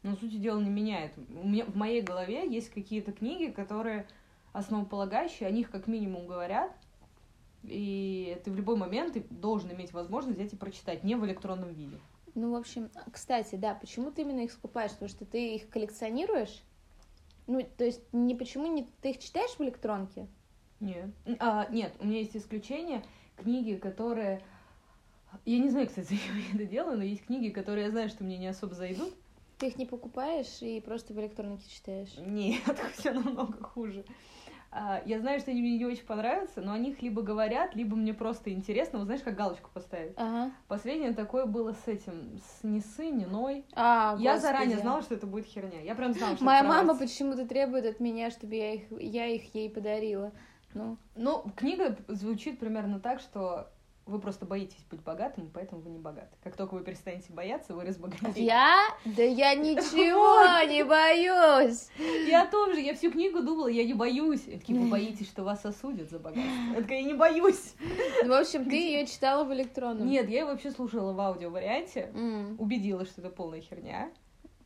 но 0.03 0.17
сути 0.17 0.37
дела 0.37 0.61
не 0.61 0.69
меняет. 0.69 1.13
У 1.17 1.49
меня 1.49 1.65
в 1.65 1.77
моей 1.77 2.03
голове 2.03 2.47
есть 2.47 2.71
какие-то 2.71 3.13
книги, 3.13 3.51
которые 3.51 4.07
основополагающие, 4.53 5.49
о 5.49 5.53
них 5.53 5.71
как 5.71 5.87
минимум 5.87 6.27
говорят, 6.27 6.73
и 7.63 8.39
ты 8.45 8.51
в 8.51 8.57
любой 8.57 8.77
момент 8.77 9.17
должен 9.31 9.73
иметь 9.73 9.93
возможность 9.93 10.39
взять 10.39 10.53
и 10.53 10.57
прочитать, 10.57 11.05
не 11.05 11.15
в 11.15 11.25
электронном 11.25 11.73
виде. 11.73 11.99
Ну, 12.35 12.53
в 12.53 12.55
общем, 12.55 12.91
кстати, 13.13 13.57
да, 13.57 13.75
почему 13.75 14.11
ты 14.11 14.23
именно 14.23 14.41
их 14.41 14.53
скупаешь? 14.53 14.93
Потому 14.93 15.09
что 15.09 15.25
ты 15.25 15.57
их 15.57 15.69
коллекционируешь? 15.69 16.63
Ну, 17.47 17.67
то 17.77 17.85
есть, 17.85 18.01
не 18.13 18.35
почему 18.35 18.67
не 18.67 18.87
ты 19.01 19.11
их 19.11 19.19
читаешь 19.19 19.51
в 19.51 19.61
электронке? 19.61 20.29
Нет. 20.81 21.11
А, 21.39 21.67
нет, 21.71 21.93
у 22.01 22.07
меня 22.07 22.19
есть 22.19 22.37
исключение. 22.37 23.03
Книги, 23.37 23.75
которые... 23.77 24.43
Я 25.45 25.59
не 25.59 25.69
знаю, 25.69 25.87
кстати, 25.87 26.07
зачем 26.09 26.37
я 26.53 26.55
это 26.55 26.65
делаю, 26.65 26.99
но 26.99 27.05
есть 27.05 27.25
книги, 27.27 27.51
которые 27.51 27.85
я 27.87 27.91
знаю, 27.91 28.09
что 28.09 28.25
мне 28.25 28.39
не 28.39 28.49
особо 28.49 28.75
зайдут. 28.75 29.15
Ты 29.59 29.69
их 29.69 29.77
не 29.77 29.85
покупаешь 29.87 30.63
и 30.63 30.81
просто 30.81 31.13
в 31.13 31.21
электронке 31.21 31.69
читаешь? 31.69 32.15
Нет, 32.19 32.63
все 32.97 33.13
намного 33.13 33.63
хуже. 33.63 34.05
А, 34.73 35.03
Я 35.05 35.19
знаю, 35.19 35.41
что 35.41 35.51
они 35.51 35.61
мне 35.61 35.77
не 35.79 35.85
очень 35.85 36.05
понравятся, 36.05 36.61
но 36.63 36.73
о 36.73 36.79
них 36.79 37.03
либо 37.03 37.23
говорят, 37.23 37.75
либо 37.75 37.97
мне 37.97 38.15
просто 38.15 38.53
интересно. 38.53 39.01
Вот 39.01 39.07
знаешь, 39.07 39.21
как 39.23 39.35
галочку 39.37 39.69
поставить? 39.75 40.13
Ага. 40.17 40.53
Последнее 40.69 41.13
такое 41.13 41.45
было 41.45 41.73
с 41.73 41.89
этим, 41.89 42.39
с 42.39 42.63
не 42.63 42.81
сы, 42.81 43.09
не 43.11 43.27
ной. 43.27 43.65
А, 43.75 44.17
Я 44.19 44.35
господи. 44.35 44.41
заранее 44.53 44.79
знала, 44.79 45.03
что 45.03 45.15
это 45.17 45.27
будет 45.27 45.47
херня. 45.47 45.81
Я 45.83 45.95
прям 45.97 46.15
знала, 46.15 46.37
что 46.37 46.45
Моя 46.45 46.63
мама 46.63 46.97
почему-то 46.97 47.47
требует 47.47 47.85
от 47.85 47.99
меня, 48.01 48.31
чтобы 48.31 48.55
я 48.55 48.75
их, 48.75 48.83
я 48.93 49.27
их 49.27 49.55
ей 49.55 49.69
подарила. 49.69 50.33
Ну, 50.75 50.97
Ну, 51.17 51.45
книга 51.57 51.97
звучит 52.09 52.59
примерно 52.59 53.01
так, 53.01 53.21
что 53.21 53.71
вы 54.07 54.19
просто 54.19 54.45
боитесь 54.45 54.85
быть 54.91 55.01
богатым, 55.03 55.51
поэтому 55.55 55.83
вы 55.83 55.91
не 55.91 55.99
богаты. 55.99 56.37
Как 56.43 56.57
только 56.57 56.75
вы 56.75 56.83
перестанете 56.83 57.33
бояться, 57.33 57.75
вы 57.75 57.85
разбогатеете. 57.85 58.45
я? 58.45 58.77
Да 59.05 59.23
я 59.23 59.55
ничего 59.57 60.69
не 60.69 60.83
боюсь. 60.85 61.89
Я 62.29 62.47
тоже, 62.47 62.81
я 62.81 62.95
всю 62.95 63.13
книгу 63.13 63.41
думала, 63.41 63.69
я 63.69 63.85
не 63.85 63.95
боюсь. 63.95 64.41
Такие, 64.41 64.79
вы 64.81 64.89
боитесь, 64.89 65.29
что 65.29 65.45
вас 65.45 65.65
осудят 65.65 66.11
за 66.11 66.19
богатство? 66.19 66.51
Я 66.75 66.81
такая, 66.81 66.99
я 67.03 67.05
не 67.05 67.15
боюсь. 67.15 67.75
Ну, 68.25 68.29
В 68.31 68.41
общем, 68.41 68.65
ты 68.69 68.75
ее 68.75 69.07
читала 69.07 69.45
в 69.45 69.53
электронном. 69.53 70.09
Нет, 70.09 70.29
я 70.29 70.41
ее 70.41 70.45
вообще 70.47 70.73
слушала 70.73 71.13
в 71.13 71.21
аудио-варианте, 71.21 72.11
убедилась, 72.59 73.09
что 73.11 73.21
это 73.21 73.31
полная 73.31 73.61
херня. 73.61 74.11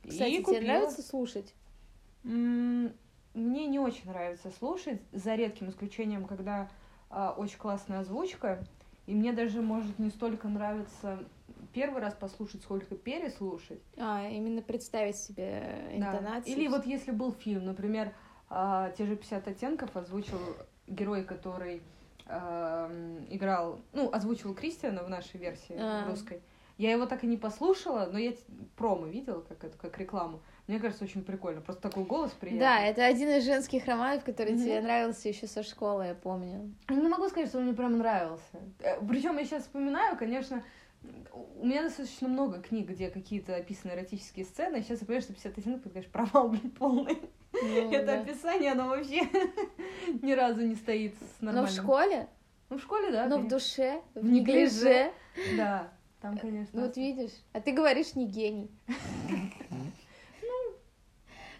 Кстати, 0.08 0.42
тебе 0.42 0.60
нравится 0.60 1.02
слушать? 1.02 1.52
Мне 3.34 3.66
не 3.66 3.80
очень 3.80 4.08
нравится 4.08 4.50
слушать, 4.52 5.00
за 5.12 5.34
редким 5.34 5.68
исключением, 5.68 6.24
когда 6.24 6.68
а, 7.10 7.34
очень 7.36 7.58
классная 7.58 8.00
озвучка. 8.00 8.64
И 9.06 9.14
мне 9.14 9.32
даже 9.32 9.60
может 9.60 9.98
не 9.98 10.10
столько 10.10 10.46
нравится 10.48 11.18
первый 11.72 12.00
раз 12.00 12.14
послушать, 12.14 12.62
сколько 12.62 12.94
переслушать. 12.94 13.82
А, 13.98 14.28
именно 14.28 14.62
представить 14.62 15.16
себе 15.16 15.90
Да. 15.98 16.16
интонации. 16.18 16.50
Или 16.52 16.68
вот 16.68 16.86
если 16.86 17.10
был 17.10 17.32
фильм, 17.32 17.64
например, 17.64 18.14
а, 18.48 18.90
те 18.92 19.04
же 19.04 19.16
50 19.16 19.48
оттенков 19.48 19.96
озвучил 19.96 20.38
герой, 20.86 21.24
который 21.24 21.82
м, 22.26 23.26
играл, 23.28 23.80
ну, 23.92 24.10
озвучивал 24.10 24.54
Кристиана 24.54 25.02
в 25.02 25.10
нашей 25.10 25.38
версии 25.38 25.76
А. 25.78 26.08
русской. 26.08 26.40
Я 26.78 26.90
его 26.92 27.04
так 27.04 27.22
и 27.22 27.26
не 27.26 27.36
послушала, 27.36 28.08
но 28.10 28.16
я 28.18 28.32
промо 28.76 29.06
видела, 29.06 29.42
как 29.42 29.62
это, 29.62 29.76
как 29.76 29.98
рекламу. 29.98 30.40
Мне 30.66 30.78
кажется, 30.78 31.04
очень 31.04 31.22
прикольно. 31.22 31.60
Просто 31.60 31.82
такой 31.82 32.04
голос 32.04 32.30
приятный. 32.32 32.60
Да, 32.60 32.80
это 32.80 33.04
один 33.04 33.28
из 33.30 33.44
женских 33.44 33.84
романов, 33.86 34.24
который 34.24 34.54
Мгм. 34.54 34.62
тебе 34.64 34.80
нравился 34.80 35.28
еще 35.28 35.46
со 35.46 35.62
школы, 35.62 36.06
я 36.06 36.14
помню. 36.14 36.72
Я 36.88 36.96
Не 36.96 37.08
могу 37.08 37.28
сказать, 37.28 37.48
что 37.50 37.58
он 37.58 37.64
мне 37.64 37.74
прям 37.74 37.98
нравился. 37.98 38.60
Причем 39.06 39.36
я 39.38 39.44
сейчас 39.44 39.64
вспоминаю, 39.64 40.16
конечно, 40.16 40.62
у 41.60 41.66
меня 41.66 41.82
достаточно 41.82 42.28
много 42.28 42.62
книг, 42.62 42.88
где 42.88 43.10
какие-то 43.10 43.54
описаны 43.56 43.92
эротические 43.92 44.46
сцены. 44.46 44.80
Сейчас 44.80 45.00
я 45.00 45.06
понимаю, 45.06 45.20
что 45.22 45.34
50 45.34 45.58
оттенков, 45.58 45.80
это, 45.84 45.90
конечно, 45.90 46.12
провал, 46.12 46.48
блин, 46.48 46.70
полный. 46.70 47.18
Ну, 47.52 47.92
Это 47.92 48.06
да. 48.06 48.20
описание, 48.20 48.72
оно 48.72 48.88
вообще 48.88 49.20
ни 50.22 50.32
разу 50.32 50.62
не 50.62 50.76
стоит 50.76 51.14
с 51.14 51.42
Но 51.42 51.50
в 51.50 51.54
нормальным. 51.54 51.82
школе, 51.84 52.28
Ну, 52.70 52.78
в 52.78 52.80
школе, 52.82 53.12
да. 53.12 53.26
но 53.26 53.36
в 53.36 53.40
конечно. 53.48 53.58
душе, 53.58 54.00
в 54.14 54.20
В 54.20 54.24
неглиже. 54.24 55.10
неглиже. 55.36 55.56
Да, 55.58 55.92
там, 56.22 56.38
конечно. 56.38 56.70
Ну 56.80 56.86
вот 56.86 56.96
видишь, 56.96 57.32
а 57.52 57.60
ты 57.60 57.72
говоришь 57.72 58.14
не 58.14 58.26
гений. 58.26 58.70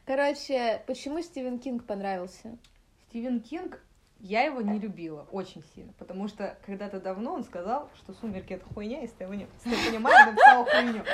Короче, 0.07 0.83
почему 0.87 1.23
Стивен 1.23 1.59
Кинг 1.59 1.85
понравился? 1.85 2.59
Стивен 3.09 3.41
Кинг, 3.41 3.83
я 4.21 4.43
его 4.43 4.61
не 4.61 4.79
любила 4.79 5.27
очень 5.33 5.65
сильно, 5.75 5.95
потому 5.99 6.29
что 6.29 6.59
когда-то 6.67 7.01
давно 7.01 7.33
он 7.33 7.45
сказал, 7.45 7.89
что 7.97 8.13
«Сумерки»— 8.13 8.53
это 8.55 8.67
хуйня, 8.67 9.01
если 9.01 9.17
ты 9.17 9.25
его 9.25 9.35
не 9.35 9.47
понимаешь, 9.65 10.27
написал 10.27 10.65
хуйню. 10.67 11.05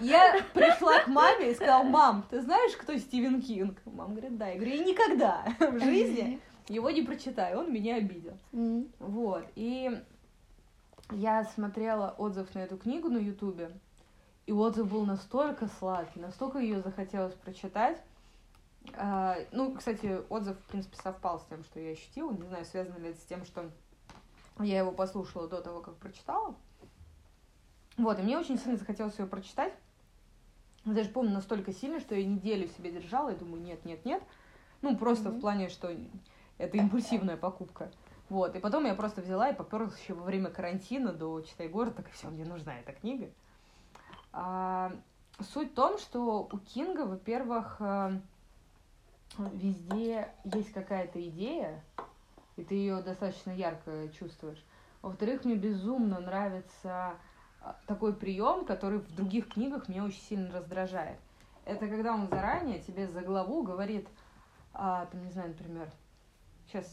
Я 0.00 0.42
пришла 0.52 1.00
к 1.00 1.08
маме 1.08 1.50
и 1.50 1.54
сказала, 1.54 1.82
мам, 1.84 2.26
ты 2.30 2.42
знаешь, 2.42 2.76
кто 2.76 2.96
Стивен 2.98 3.40
Кинг? 3.40 3.80
Мама 3.86 4.10
говорит, 4.10 4.36
да. 4.36 4.48
Я 4.48 4.56
говорю, 4.56 4.74
я 4.74 4.84
никогда 4.84 5.44
в 5.58 5.78
жизни 5.80 6.38
его 6.68 6.90
не 6.90 7.02
прочитаю, 7.02 7.60
он 7.60 7.72
меня 7.72 7.96
обидел. 7.96 8.36
Вот, 8.98 9.44
и 9.54 10.02
я 11.12 11.44
смотрела 11.44 12.14
отзыв 12.18 12.54
на 12.54 12.58
эту 12.58 12.76
книгу 12.76 13.08
на 13.08 13.18
Ютубе, 13.18 13.70
и 14.44 14.52
отзыв 14.52 14.90
был 14.90 15.06
настолько 15.06 15.66
сладкий, 15.78 16.20
настолько 16.20 16.58
ее 16.58 16.82
захотелось 16.82 17.34
прочитать. 17.34 17.98
А, 18.96 19.36
ну, 19.52 19.74
кстати, 19.74 20.20
отзыв, 20.28 20.56
в 20.58 20.70
принципе, 20.70 20.96
совпал 20.96 21.40
с 21.40 21.44
тем, 21.44 21.64
что 21.64 21.80
я 21.80 21.92
ощутила. 21.92 22.32
Не 22.32 22.46
знаю, 22.46 22.64
связано 22.64 22.98
ли 22.98 23.10
это 23.10 23.20
с 23.20 23.24
тем, 23.24 23.44
что 23.44 23.70
я 24.60 24.78
его 24.78 24.92
послушала 24.92 25.48
до 25.48 25.60
того, 25.60 25.80
как 25.80 25.96
прочитала. 25.96 26.54
Вот, 27.96 28.18
и 28.18 28.22
мне 28.22 28.38
очень 28.38 28.58
сильно 28.58 28.76
захотелось 28.76 29.18
ее 29.18 29.26
прочитать. 29.26 29.74
Даже 30.84 31.10
помню 31.10 31.32
настолько 31.32 31.72
сильно, 31.72 32.00
что 32.00 32.14
я 32.14 32.24
неделю 32.24 32.68
себе 32.68 32.92
держала 32.92 33.30
и 33.30 33.36
думаю, 33.36 33.62
нет, 33.62 33.84
нет, 33.84 34.04
нет. 34.04 34.22
Ну, 34.80 34.96
просто 34.96 35.30
Мгм. 35.30 35.38
в 35.38 35.40
плане, 35.40 35.68
что 35.68 35.94
это 36.58 36.76
импульсивная 36.76 37.36
покупка. 37.36 37.90
Вот, 38.28 38.54
и 38.54 38.58
потом 38.58 38.84
я 38.84 38.94
просто 38.94 39.22
взяла 39.22 39.48
и 39.48 39.54
поперлась 39.54 39.98
еще 39.98 40.14
во 40.14 40.24
время 40.24 40.50
карантина 40.50 41.12
до 41.12 41.40
Читай 41.40 41.68
город, 41.68 41.96
так 41.96 42.08
и 42.08 42.12
все, 42.12 42.28
мне 42.28 42.44
нужна 42.44 42.78
эта 42.78 42.92
книга. 42.92 43.30
А, 44.32 44.92
суть 45.40 45.72
в 45.72 45.74
том, 45.74 45.98
что 45.98 46.48
у 46.52 46.58
Кинга, 46.58 47.06
во-первых, 47.06 47.76
а, 47.80 48.20
везде 49.52 50.28
есть 50.44 50.72
какая-то 50.72 51.26
идея, 51.28 51.82
и 52.56 52.64
ты 52.64 52.74
ее 52.74 53.02
достаточно 53.02 53.50
ярко 53.50 54.08
чувствуешь. 54.18 54.62
Во-вторых, 55.02 55.44
мне 55.44 55.54
безумно 55.54 56.18
нравится 56.18 57.14
а, 57.60 57.76
такой 57.86 58.14
прием, 58.14 58.64
который 58.64 58.98
в 58.98 59.14
других 59.14 59.48
книгах 59.48 59.88
меня 59.88 60.04
очень 60.04 60.20
сильно 60.22 60.52
раздражает. 60.52 61.18
Это 61.64 61.86
когда 61.86 62.14
он 62.14 62.28
заранее 62.28 62.80
тебе 62.80 63.06
за 63.06 63.20
главу 63.20 63.62
говорит, 63.62 64.08
а, 64.72 65.06
там, 65.06 65.24
не 65.24 65.30
знаю, 65.30 65.50
например, 65.50 65.88
сейчас 66.66 66.86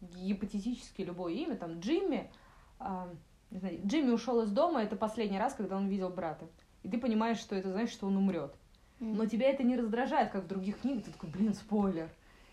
гипотетически 0.00 1.02
любое 1.02 1.34
имя, 1.34 1.56
там, 1.56 1.80
Джимми, 1.80 2.30
а, 2.78 3.08
не 3.50 3.58
знаю, 3.58 3.80
Джимми 3.84 4.10
ушел 4.10 4.40
из 4.42 4.50
дома, 4.50 4.82
это 4.82 4.96
последний 4.96 5.38
раз, 5.38 5.54
когда 5.54 5.76
он 5.76 5.88
видел 5.88 6.08
брата. 6.08 6.46
И 6.82 6.88
ты 6.88 6.98
понимаешь, 6.98 7.38
что 7.38 7.56
это 7.56 7.70
значит, 7.70 7.92
что 7.92 8.06
он 8.06 8.16
умрет. 8.16 8.54
Но 9.00 9.26
тебя 9.26 9.48
это 9.50 9.62
не 9.62 9.76
раздражает, 9.76 10.30
как 10.30 10.44
в 10.44 10.46
других 10.46 10.80
книгах. 10.80 11.04
Ты 11.04 11.10
такой, 11.12 11.30
блин, 11.30 11.54
спойлер. 11.54 12.10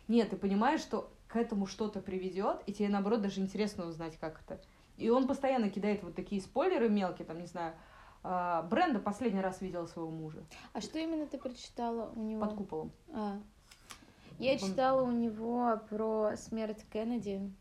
Нет, 0.08 0.30
ты 0.30 0.38
понимаешь, 0.38 0.80
что 0.80 1.10
к 1.28 1.36
этому 1.36 1.66
что-то 1.68 2.00
приведет, 2.00 2.62
и 2.66 2.74
тебе, 2.74 2.88
наоборот, 2.88 3.22
даже 3.22 3.42
интересно 3.42 3.86
узнать, 3.86 4.18
как 4.18 4.42
это. 4.46 4.62
И 4.98 5.10
он 5.10 5.28
постоянно 5.28 5.70
кидает 5.70 6.02
вот 6.04 6.16
такие 6.16 6.42
спойлеры 6.42 6.90
мелкие, 6.90 7.26
там, 7.28 7.40
не 7.40 7.48
знаю, 7.48 7.74
а, 8.24 8.64
Бренда 8.64 9.00
последний 9.00 9.42
раз 9.42 9.62
видела 9.62 9.86
своего 9.86 10.10
мужа 10.10 10.44
А 10.74 10.82
что 10.82 10.98
именно 11.00 11.28
ты 11.28 11.38
прочитала 11.38 12.12
у 12.16 12.22
него? 12.22 12.42
под 12.42 12.54
куполом. 12.56 12.92
А. 13.14 13.40
Я 14.40 14.54
Он- 14.54 14.60
читала 14.60 15.02
у 15.04 15.12
него 15.12 15.80
про 15.90 16.36
смерть 16.38 16.84
Кеннеди. 16.92 17.52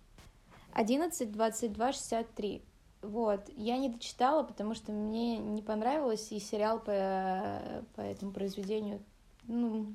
11, 0.73 1.33
22, 1.33 1.93
63. 1.93 2.63
Вот. 3.07 3.49
Я 3.57 3.79
не 3.79 3.89
дочитала, 3.89 4.43
потому 4.43 4.75
что 4.75 4.91
мне 4.91 5.39
не 5.39 5.63
понравилось, 5.63 6.33
и 6.33 6.41
сериал 6.41 6.81
по, 6.81 7.63
по 7.95 8.01
этому 8.01 8.33
произведению, 8.33 9.01
ну, 9.45 9.95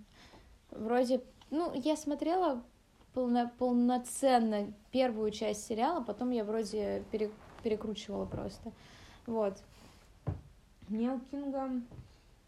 вроде... 0.69 1.21
Ну, 1.49 1.73
я 1.73 1.97
смотрела 1.97 2.63
полно- 3.13 3.51
полноценно 3.57 4.73
первую 4.91 5.31
часть 5.31 5.65
сериала, 5.65 6.01
потом 6.01 6.29
я 6.29 6.45
вроде 6.45 7.03
пере- 7.11 7.31
перекручивала 7.63 8.25
просто. 8.25 8.71
Вот. 9.27 9.61
Мне 10.87 11.11
у 11.11 11.19
Кинга... 11.19 11.69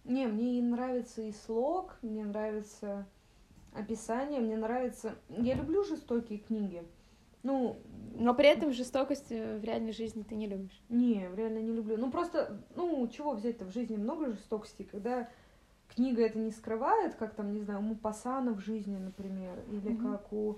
Не, 0.06 0.28
мне 0.28 0.62
нравится 0.62 1.22
и 1.22 1.34
слог, 1.34 1.98
мне 2.02 2.24
нравится 2.24 3.06
описание. 3.74 4.40
Мне 4.40 4.56
нравится... 4.56 5.16
Я 5.30 5.56
люблю 5.56 5.84
жестокие 5.84 6.40
книги. 6.40 6.84
Ну, 7.42 7.78
Но 8.24 8.34
при 8.34 8.48
этом 8.48 8.72
жестокость 8.72 9.32
э, 9.32 9.58
в 9.60 9.64
реальной 9.66 9.92
жизни 9.92 10.24
ты 10.24 10.36
не 10.36 10.48
любишь. 10.48 10.82
не, 10.88 11.28
реально 11.36 11.60
не 11.60 11.74
люблю. 11.74 11.98
Ну, 11.98 12.10
просто, 12.10 12.64
ну, 12.74 13.06
чего 13.10 13.34
взять-то 13.34 13.66
в 13.66 13.74
жизни 13.74 13.98
много 13.98 14.28
жестокости, 14.32 14.84
когда 14.84 15.28
книга 15.94 16.26
это 16.26 16.40
не 16.40 16.52
скрывает, 16.52 17.16
как 17.16 17.36
там, 17.36 17.52
не 17.54 17.60
знаю, 17.62 17.80
у 17.80 17.84
Мупасана 17.84 18.54
в 18.54 18.62
жизни, 18.62 18.96
например, 18.96 19.60
или 19.70 19.90
Мгм. 19.90 20.12
как 20.12 20.32
у... 20.32 20.58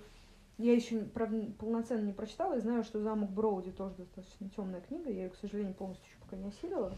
Я 0.60 0.74
еще, 0.74 1.00
правда, 1.00 1.44
полноценно 1.58 2.06
не 2.06 2.14
прочитала, 2.14 2.56
и 2.56 2.62
знаю, 2.62 2.84
что 2.84 3.02
«Замок 3.02 3.32
Броуди» 3.32 3.72
тоже 3.72 3.96
достаточно 3.96 4.48
темная 4.56 4.82
книга, 4.82 5.10
я 5.10 5.24
ее, 5.24 5.30
к 5.30 5.36
сожалению, 5.36 5.74
полностью 5.74 6.08
еще 6.08 6.20
пока 6.22 6.38
не 6.38 6.48
осилила. 6.50 6.94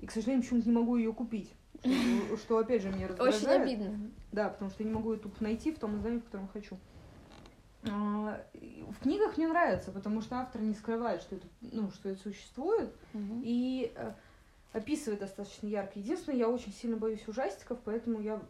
И, 0.00 0.06
к 0.06 0.10
сожалению, 0.10 0.42
почему-то 0.42 0.68
не 0.68 0.74
могу 0.74 0.96
ее 0.96 1.12
купить. 1.12 1.54
Что, 1.80 2.36
что, 2.36 2.58
опять 2.58 2.82
же, 2.82 2.90
меня 2.90 3.06
раздражает. 3.06 3.42
Очень 3.42 3.62
обидно. 3.62 4.10
Да, 4.32 4.48
потому 4.48 4.70
что 4.70 4.82
я 4.82 4.88
не 4.88 4.94
могу 4.94 5.12
ее 5.12 5.18
тут 5.20 5.40
найти 5.40 5.70
в 5.70 5.78
том 5.78 5.96
издании, 5.96 6.18
в 6.18 6.24
котором 6.24 6.48
хочу. 6.48 6.76
В 7.86 9.02
книгах 9.02 9.36
мне 9.36 9.48
нравится, 9.48 9.90
потому 9.90 10.20
что 10.20 10.36
автор 10.36 10.60
не 10.60 10.74
скрывает, 10.74 11.22
что 11.22 11.36
это, 11.36 11.46
ну, 11.60 11.90
что 11.90 12.08
это 12.08 12.20
существует, 12.20 12.92
Мгм. 13.12 13.42
и 13.44 13.92
э, 13.94 14.12
описывает 14.72 15.20
достаточно 15.20 15.66
ярко. 15.66 15.98
Единственное, 15.98 16.38
я 16.38 16.48
очень 16.48 16.72
сильно 16.72 16.96
боюсь 16.96 17.26
ужастиков, 17.28 17.78
поэтому 17.84 18.20
я... 18.20 18.40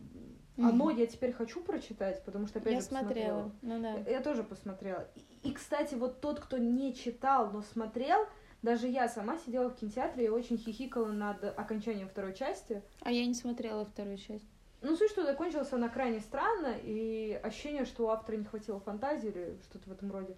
Мгм. 0.57 0.68
Оно 0.68 0.90
я 0.90 1.07
теперь 1.07 1.33
хочу 1.33 1.61
прочитать, 1.62 2.25
потому 2.25 2.46
что, 2.46 2.61
опять 2.61 2.72
Я 2.72 2.81
же, 2.81 2.87
смотрела. 2.87 3.53
Ну 3.61 3.81
да. 3.81 3.94
я 4.11 4.20
тоже 4.22 4.42
посмотрела. 4.42 5.07
И, 5.14 5.49
и, 5.49 5.53
кстати, 5.53 5.94
вот 5.94 6.20
тот, 6.22 6.40
кто 6.40 6.57
не 6.57 6.94
читал, 6.94 7.51
но 7.53 7.61
смотрел, 7.61 8.27
даже 8.62 8.88
я 8.88 9.07
сама 9.09 9.38
сидела 9.38 9.68
в 9.68 9.77
кинотеатре 9.77 10.27
и 10.27 10.29
очень 10.31 10.57
хихикала 10.57 11.12
над 11.12 11.44
окончанием 11.44 12.09
второй 12.09 12.35
части. 12.35 12.83
А 13.03 13.12
я 13.12 13.27
не 13.27 13.35
смотрела 13.35 13.85
вторую 13.85 14.16
часть. 14.16 14.49
Ну, 14.87 14.94
суть, 14.96 15.11
что 15.11 15.25
закончилась 15.25 15.72
она 15.72 15.88
крайне 15.88 16.20
странно, 16.20 16.77
и 16.81 17.33
ощущение, 17.42 17.85
что 17.85 18.05
у 18.05 18.09
автора 18.11 18.37
не 18.37 18.44
хватило 18.44 18.79
фантазии 18.79 19.31
или 19.31 19.59
что-то 19.64 19.88
в 19.90 19.92
этом 19.92 20.12
роде. 20.12 20.37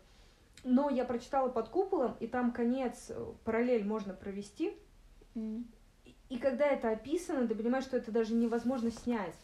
Но 0.65 0.89
я 0.89 1.05
прочитала 1.05 1.51
под 1.51 1.69
куполом, 1.69 2.17
и 2.19 2.27
там 2.27 2.53
конец, 2.53 3.11
э, 3.11 3.33
параллель 3.45 3.85
можно 3.85 4.15
провести. 4.15 4.73
И- 5.35 5.63
И 6.31 6.39
когда 6.39 6.67
это 6.67 6.91
описано, 6.91 7.47
ты 7.47 7.55
понимаешь, 7.55 7.85
что 7.85 7.99
это 7.99 8.11
даже 8.11 8.33
невозможно 8.35 8.91
снять. 8.91 9.35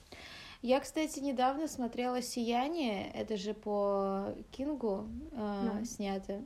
Я, 0.62 0.80
кстати, 0.80 1.20
недавно 1.20 1.68
смотрела 1.68 2.22
«Сияние», 2.22 3.10
это 3.12 3.36
же 3.36 3.52
по 3.52 4.34
Кингу 4.52 5.06
э, 5.32 5.36
Да. 5.36 5.84
снято. 5.84 6.42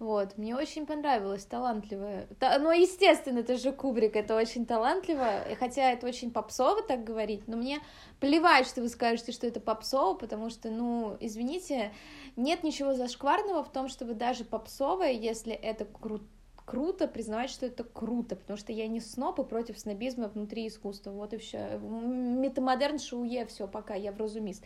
Вот, 0.00 0.36
мне 0.36 0.56
очень 0.56 0.86
понравилось, 0.86 1.44
талантливое. 1.44 2.26
Та- 2.40 2.58
ну, 2.58 2.72
естественно, 2.72 3.38
это 3.38 3.56
же 3.56 3.70
Кубрик, 3.72 4.16
это 4.16 4.34
очень 4.34 4.66
талантливо, 4.66 5.44
хотя 5.58 5.92
это 5.92 6.06
очень 6.08 6.32
попсово 6.32 6.82
так 6.82 7.04
говорить, 7.04 7.46
но 7.46 7.56
мне 7.56 7.78
плевать, 8.18 8.66
что 8.66 8.80
вы 8.82 8.88
скажете, 8.88 9.30
что 9.30 9.46
это 9.46 9.60
попсово, 9.60 10.14
потому 10.14 10.50
что, 10.50 10.70
ну, 10.70 11.16
извините, 11.20 11.92
нет 12.34 12.64
ничего 12.64 12.94
зашкварного 12.94 13.62
в 13.62 13.72
том, 13.72 13.88
чтобы 13.88 14.14
даже 14.14 14.44
попсовое, 14.44 15.12
если 15.12 15.52
это 15.52 15.84
кру- 15.84 16.26
круто, 16.64 17.06
признавать, 17.06 17.50
что 17.50 17.66
это 17.66 17.84
круто, 17.84 18.36
потому 18.36 18.56
что 18.56 18.72
я 18.72 18.88
не 18.88 19.00
сноб 19.00 19.38
и 19.38 19.44
против 19.44 19.78
снобизма 19.78 20.28
внутри 20.28 20.66
искусства, 20.66 21.10
вот 21.10 21.34
и 21.34 21.36
все. 21.36 21.78
Метамодерн, 21.78 22.98
шуе, 22.98 23.46
все, 23.46 23.68
пока, 23.68 23.94
я 23.94 24.12
вразумист. 24.12 24.64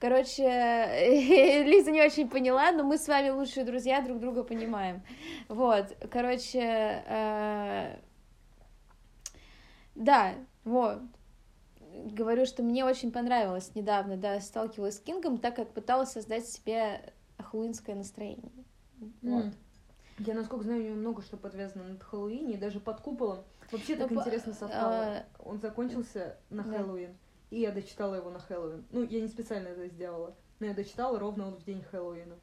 Короче, 0.00 0.42
Лиза 1.64 1.90
не 1.90 2.02
очень 2.02 2.28
поняла, 2.28 2.72
но 2.72 2.82
мы 2.82 2.98
с 2.98 3.06
вами 3.06 3.30
лучшие 3.30 3.64
друзья, 3.64 4.00
друг 4.00 4.18
друга 4.18 4.42
понимаем. 4.42 5.02
Вот, 5.48 5.96
короче, 6.10 7.02
э, 7.06 7.96
да, 9.94 10.34
вот. 10.64 11.00
Говорю, 12.04 12.44
что 12.44 12.62
мне 12.62 12.84
очень 12.84 13.10
понравилось 13.10 13.74
недавно, 13.74 14.18
да, 14.18 14.38
сталкивалась 14.40 14.96
с 14.96 15.00
Кингом, 15.00 15.38
так 15.38 15.56
как 15.56 15.72
пыталась 15.72 16.10
создать 16.10 16.46
себе 16.46 17.14
хэллоуинское 17.38 17.96
настроение. 17.96 18.52
Вот. 19.22 19.46
Я, 20.18 20.34
насколько 20.34 20.64
знаю, 20.64 20.80
у 20.82 20.84
него 20.86 20.96
много 20.96 21.22
что 21.22 21.36
подвязано 21.36 21.84
над 21.84 22.02
Хэллоуине, 22.02 22.54
и 22.54 22.56
даже 22.56 22.80
под 22.80 23.00
куполом. 23.00 23.44
Вообще 23.70 23.96
так 23.96 24.10
Ну, 24.10 24.16
по- 24.16 24.20
интересно 24.22 24.52
совпало. 24.54 24.94
а, 24.94 25.24
Он 25.44 25.58
закончился 25.60 26.36
на 26.50 26.62
да. 26.62 26.78
Хэллоуин, 26.78 27.16
и 27.50 27.60
я 27.60 27.70
дочитала 27.72 28.14
его 28.14 28.30
на 28.30 28.38
Хэллоуин. 28.38 28.84
Ну, 28.90 29.02
я 29.04 29.20
не 29.20 29.28
специально 29.28 29.68
это 29.68 29.86
сделала, 29.88 30.34
но 30.60 30.66
я 30.66 30.74
дочитала 30.74 31.18
ровно 31.18 31.46
вот 31.50 31.60
в 31.60 31.64
день 31.64 31.82
Хэллоуина. 31.90 32.36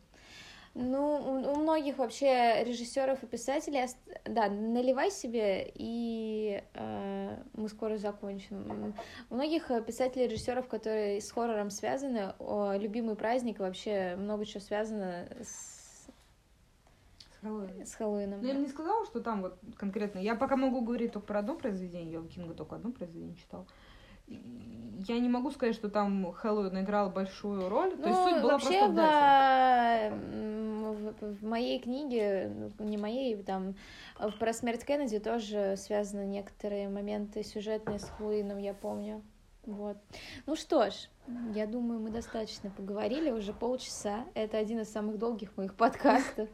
Ну, 0.75 1.51
у, 1.53 1.55
многих 1.59 1.99
вообще 1.99 2.63
режиссеров 2.63 3.21
и 3.21 3.27
писателей, 3.27 3.85
да, 4.25 4.49
наливай 4.49 5.11
себе, 5.11 5.71
и 5.75 6.63
э, 6.73 7.37
мы 7.53 7.69
скоро 7.69 7.97
закончим. 7.97 8.95
У 9.29 9.35
многих 9.35 9.67
писателей 9.85 10.25
и 10.25 10.27
режиссеров, 10.29 10.67
которые 10.67 11.21
с 11.21 11.29
хоррором 11.31 11.69
связаны, 11.69 12.33
о, 12.39 12.73
любимый 12.75 13.15
праздник, 13.15 13.59
вообще 13.59 14.15
много 14.17 14.45
чего 14.47 14.61
связано 14.61 15.27
с, 15.43 15.72
С 17.43 17.45
Хэллоуином. 17.45 17.85
с 17.85 17.95
Хэллоуином. 17.95 18.41
Ну, 18.41 18.47
я 18.47 18.53
бы 18.53 18.59
не 18.61 18.67
сказала, 18.67 19.05
что 19.05 19.19
там 19.21 19.41
вот 19.41 19.59
конкретно. 19.75 20.19
Я 20.19 20.35
пока 20.35 20.55
могу 20.55 20.81
говорить 20.81 21.11
только 21.11 21.27
про 21.27 21.39
одно 21.39 21.55
произведение. 21.55 22.13
Я 22.13 22.19
у 22.21 22.25
Кинга 22.25 22.53
только 22.53 22.75
одно 22.77 22.91
произведение 22.91 23.35
читала. 23.35 23.65
И 24.27 24.39
Я 25.05 25.19
не 25.19 25.27
могу 25.27 25.51
сказать, 25.51 25.75
что 25.75 25.89
там 25.89 26.31
Хэллоуин 26.31 26.79
играл 26.79 27.09
большую 27.09 27.67
роль. 27.67 27.91
То 27.97 28.07
есть 28.07 28.19
Ну, 28.19 28.29
суть 28.29 28.41
была 28.41 28.53
вообще 28.53 28.79
просто 28.79 30.11
в 30.11 30.53
в, 30.93 31.15
в- 31.21 31.45
моей 31.45 31.79
книге, 31.79 32.71
ну, 32.79 32.85
не 32.85 32.97
моей, 32.97 33.35
там 33.43 33.75
про 34.39 34.53
смерть 34.53 34.85
Кеннеди 34.85 35.19
тоже 35.19 35.75
связаны 35.77 36.25
некоторые 36.25 36.87
моменты 36.87 37.43
сюжетные 37.43 37.99
с 37.99 38.09
Хэллоуином, 38.09 38.57
я 38.59 38.73
помню. 38.73 39.21
Вот. 39.65 39.97
Ну 40.45 40.55
что 40.55 40.89
ж, 40.89 40.93
я 41.55 41.65
думаю, 41.67 42.01
мы 42.01 42.09
достаточно 42.09 42.69
поговорили, 42.69 43.31
уже 43.31 43.53
полчаса. 43.53 44.25
Это 44.33 44.57
один 44.57 44.81
из 44.81 44.91
самых 44.91 45.17
долгих 45.17 45.55
моих 45.55 45.75
подкастов. 45.75 46.49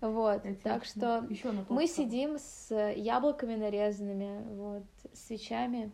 Вот. 0.00 0.42
Так 0.62 0.84
что 0.84 1.26
мы 1.68 1.86
сидим 1.86 2.38
с 2.38 2.72
яблоками 2.94 3.56
нарезанными, 3.56 4.44
вот, 4.54 4.84
свечами. 5.12 5.90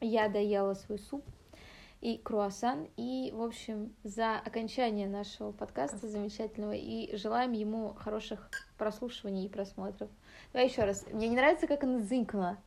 Я 0.00 0.28
доела 0.28 0.74
свой 0.74 0.98
суп 0.98 1.24
и 2.00 2.18
круассан. 2.18 2.86
И, 2.96 3.32
в 3.34 3.42
общем, 3.42 3.92
за 4.04 4.36
окончание 4.36 5.08
нашего 5.08 5.50
подкаста 5.50 6.06
замечательного. 6.06 6.72
И 6.72 7.16
желаем 7.16 7.52
ему 7.52 7.94
хороших 7.94 8.50
прослушиваний 8.78 9.46
и 9.46 9.48
просмотров. 9.48 10.10
Давай 10.52 10.68
еще 10.68 10.84
раз. 10.84 11.04
Мне 11.10 11.28
не 11.28 11.36
нравится, 11.36 11.66
как 11.66 11.82
она 11.82 11.98
зынькнула. 11.98 12.58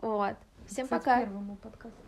Вот. 0.00 0.36
Всем 0.68 0.86
пока. 0.86 1.20
Первому 1.20 1.56
подкасту. 1.56 2.07